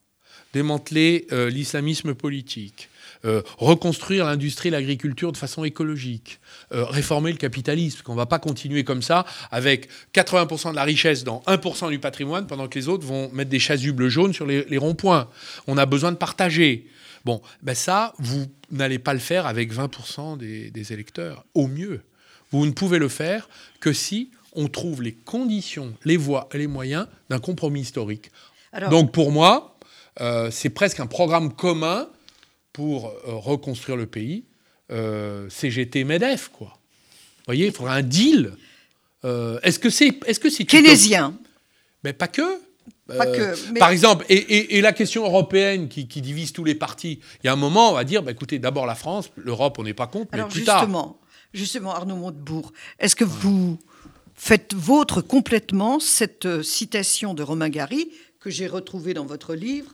démanteler 0.52 1.26
euh, 1.32 1.48
l'islamisme 1.48 2.14
politique, 2.14 2.88
euh, 3.24 3.42
reconstruire 3.58 4.24
l'industrie 4.24 4.68
et 4.68 4.70
l'agriculture 4.70 5.32
de 5.32 5.36
façon 5.36 5.64
écologique, 5.64 6.40
euh, 6.72 6.84
réformer 6.84 7.32
le 7.32 7.38
capitalisme, 7.38 8.02
qu'on 8.02 8.12
ne 8.12 8.18
va 8.18 8.26
pas 8.26 8.38
continuer 8.38 8.84
comme 8.84 9.02
ça 9.02 9.26
avec 9.50 9.88
80% 10.14 10.70
de 10.70 10.76
la 10.76 10.84
richesse 10.84 11.24
dans 11.24 11.42
1% 11.46 11.90
du 11.90 11.98
patrimoine 11.98 12.46
pendant 12.46 12.68
que 12.68 12.78
les 12.78 12.88
autres 12.88 13.06
vont 13.06 13.30
mettre 13.32 13.50
des 13.50 13.58
chasubles 13.58 14.08
jaunes 14.08 14.32
sur 14.32 14.46
les, 14.46 14.64
les 14.64 14.78
ronds-points. 14.78 15.28
On 15.66 15.76
a 15.76 15.86
besoin 15.86 16.12
de 16.12 16.16
partager. 16.16 16.86
Bon, 17.24 17.42
ben 17.62 17.74
ça, 17.74 18.14
vous 18.18 18.46
n'allez 18.70 18.98
pas 18.98 19.12
le 19.12 19.18
faire 19.20 19.46
avec 19.46 19.72
20% 19.72 20.38
des, 20.38 20.70
des 20.70 20.92
électeurs, 20.92 21.44
au 21.54 21.66
mieux. 21.66 22.00
Vous 22.50 22.64
ne 22.66 22.72
pouvez 22.72 22.98
le 22.98 23.08
faire 23.08 23.48
que 23.80 23.92
si 23.92 24.30
on 24.54 24.68
trouve 24.68 25.02
les 25.02 25.12
conditions, 25.12 25.94
les 26.04 26.16
voies 26.16 26.48
et 26.52 26.58
les 26.58 26.66
moyens 26.66 27.06
d'un 27.28 27.38
compromis 27.38 27.80
historique. 27.80 28.30
Alors, 28.72 28.90
Donc 28.90 29.12
pour 29.12 29.30
moi, 29.30 29.76
euh, 30.20 30.50
c'est 30.50 30.70
presque 30.70 31.00
un 31.00 31.06
programme 31.06 31.52
commun 31.52 32.08
pour 32.72 33.08
euh, 33.08 33.12
reconstruire 33.34 33.96
le 33.96 34.06
pays. 34.06 34.44
Euh, 34.90 35.48
CGT 35.50 36.04
MEDEF, 36.04 36.48
quoi. 36.48 36.68
Vous 37.38 37.44
voyez, 37.46 37.66
il 37.66 37.72
faudra 37.72 37.94
un 37.94 38.02
deal. 38.02 38.52
Euh, 39.24 39.58
est-ce 39.62 39.78
que 39.78 39.90
c'est 39.90 40.08
est 40.26 40.32
-ce 40.42 40.50
c'est 40.50 40.64
keynésien. 40.64 41.34
Mais 42.04 42.12
pas 42.12 42.28
que. 42.28 42.42
Pas 43.06 43.26
que, 43.26 43.72
mais- 43.72 43.80
Par 43.80 43.90
exemple, 43.90 44.24
et, 44.28 44.34
et- 44.36 44.78
et 44.78 44.80
la 44.80 44.92
question 44.92 45.24
européenne 45.24 45.88
qui, 45.88 46.06
qui 46.06 46.20
divise 46.22 46.52
tous 46.52 46.64
les 46.64 46.74
partis, 46.76 47.18
il 47.42 47.46
y 47.46 47.48
a 47.48 47.52
un 47.52 47.56
moment, 47.56 47.90
on 47.90 47.94
va 47.94 48.04
dire, 48.04 48.22
bah, 48.22 48.30
écoutez, 48.30 48.58
d'abord 48.60 48.86
la 48.86 48.94
France, 48.94 49.30
l'Europe, 49.36 49.78
on 49.78 49.82
n'est 49.84 49.94
pas 49.94 50.06
contre, 50.06 50.28
mais 50.32 50.42
plus 50.48 50.62
tard. 50.64 50.78
justement, 50.80 51.18
justement, 51.52 51.92
Arnaud 51.94 52.16
Montebourg, 52.16 52.72
est-ce 53.00 53.16
que 53.16 53.24
vous 53.24 53.78
faites 54.36 54.74
vôtre 54.74 55.20
complètement 55.22 55.98
cette 56.00 56.62
citation 56.62 57.34
de 57.34 57.42
Romain 57.42 57.68
Gary 57.68 58.10
que 58.38 58.48
j'ai 58.48 58.68
retrouvée 58.68 59.12
dans 59.12 59.26
votre 59.26 59.54
livre 59.54 59.92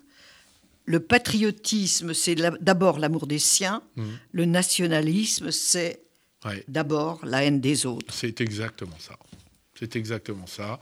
Le 0.87 1.01
patriotisme, 1.01 2.15
c'est 2.15 2.37
d'abord 2.37 2.99
l'amour 2.99 3.27
des 3.27 3.39
siens. 3.41 3.83
Mhm. 3.97 4.19
Le 4.33 4.45
nationalisme, 4.45 5.51
c'est 5.51 6.01
Ouais. 6.45 6.65
d'abord 6.69 7.25
la 7.27 7.43
haine 7.45 7.61
des 7.61 7.87
autres. 7.87 8.15
C'est 8.15 8.41
exactement 8.41 8.99
ça. 9.01 9.19
C'est 9.79 9.97
exactement 9.97 10.47
ça. 10.47 10.79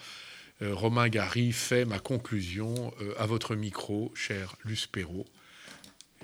Euh, 0.63 0.75
Romain 0.75 1.09
Gary 1.09 1.53
fait 1.53 1.85
ma 1.87 1.99
conclusion 1.99 2.93
euh, 3.01 3.15
à 3.19 3.27
votre 3.27 3.55
micro, 3.57 4.13
cher 4.15 4.57
Luce 4.65 4.87
Perrault. 4.87 5.25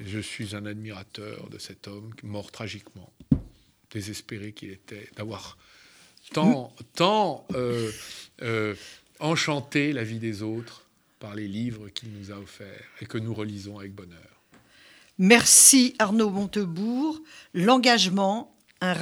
Je 0.05 0.19
suis 0.19 0.55
un 0.55 0.67
admirateur 0.67 1.49
de 1.49 1.59
cet 1.59 1.89
homme 1.89 2.11
mort 2.23 2.53
tragiquement, 2.53 3.11
désespéré 3.91 4.53
qu'il 4.53 4.71
était, 4.71 5.09
d'avoir 5.17 5.57
tant, 6.33 6.75
tant 6.95 7.47
euh, 7.55 7.91
euh, 8.43 8.75
enchanté 9.21 9.93
la 9.93 10.05
vie 10.05 10.19
des 10.19 10.43
autres 10.43 10.87
par 11.21 11.35
les 11.37 11.47
livres 11.47 11.89
qu'il 11.91 12.11
nous 12.13 12.33
a 12.33 12.39
offerts 12.39 12.89
et 13.01 13.07
que 13.07 13.19
nous 13.19 13.33
relisons 13.33 13.79
avec 13.79 13.95
bonheur. 13.95 14.19
Merci 15.19 15.95
Arnaud 15.99 16.31
Montebourg. 16.31 17.21
L'engagement 17.55 18.57
un, 18.81 18.95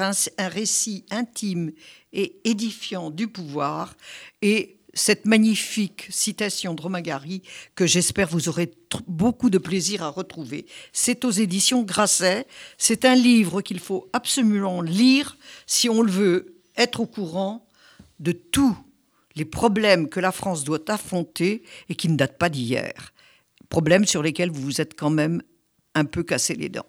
récit 0.48 1.04
intime 1.11 1.72
et 2.12 2.40
édifiant 2.44 3.11
du 3.11 3.28
pouvoir 3.28 3.94
et 4.42 4.76
cette 4.94 5.26
magnifique 5.26 6.09
citation 6.11 6.74
de 6.74 6.83
Romagari 6.83 7.42
que 7.76 7.87
j'espère 7.87 8.26
vous 8.26 8.48
aurez 8.48 8.72
beaucoup 9.07 9.48
de 9.48 9.59
plaisir 9.59 10.02
à 10.02 10.09
retrouver. 10.09 10.66
C'est 10.92 11.24
aux 11.24 11.31
éditions 11.31 11.85
Grasset. 11.85 12.46
C'est 12.78 13.04
un 13.04 13.14
livre 13.14 13.62
qu'il 13.62 13.78
faut 13.78 14.09
absolument 14.12 14.81
lire 14.81 15.37
si 15.66 15.88
on 15.88 16.02
le 16.02 16.11
veut 16.11 16.57
être 16.76 16.98
au 16.98 17.07
courant 17.07 17.64
de 18.18 18.33
tous 18.33 18.76
les 19.38 19.44
problèmes 19.44 20.09
que 20.09 20.20
la 20.20 20.33
France 20.33 20.64
doit 20.64 20.90
affronter 20.90 21.62
et 21.88 21.94
qui 21.94 22.09
ne 22.09 22.16
datent 22.16 22.38
pas 22.38 22.48
d'hier. 22.51 23.14
Problèmes 23.68 24.05
sur 24.05 24.22
lesquels 24.22 24.51
vous 24.51 24.62
vous 24.62 24.81
êtes 24.81 24.98
quand 24.98 25.11
même 25.11 25.42
un 25.94 26.05
peu 26.05 26.24
cassé 26.24 26.55
les 26.55 26.68
dents. 26.68 26.88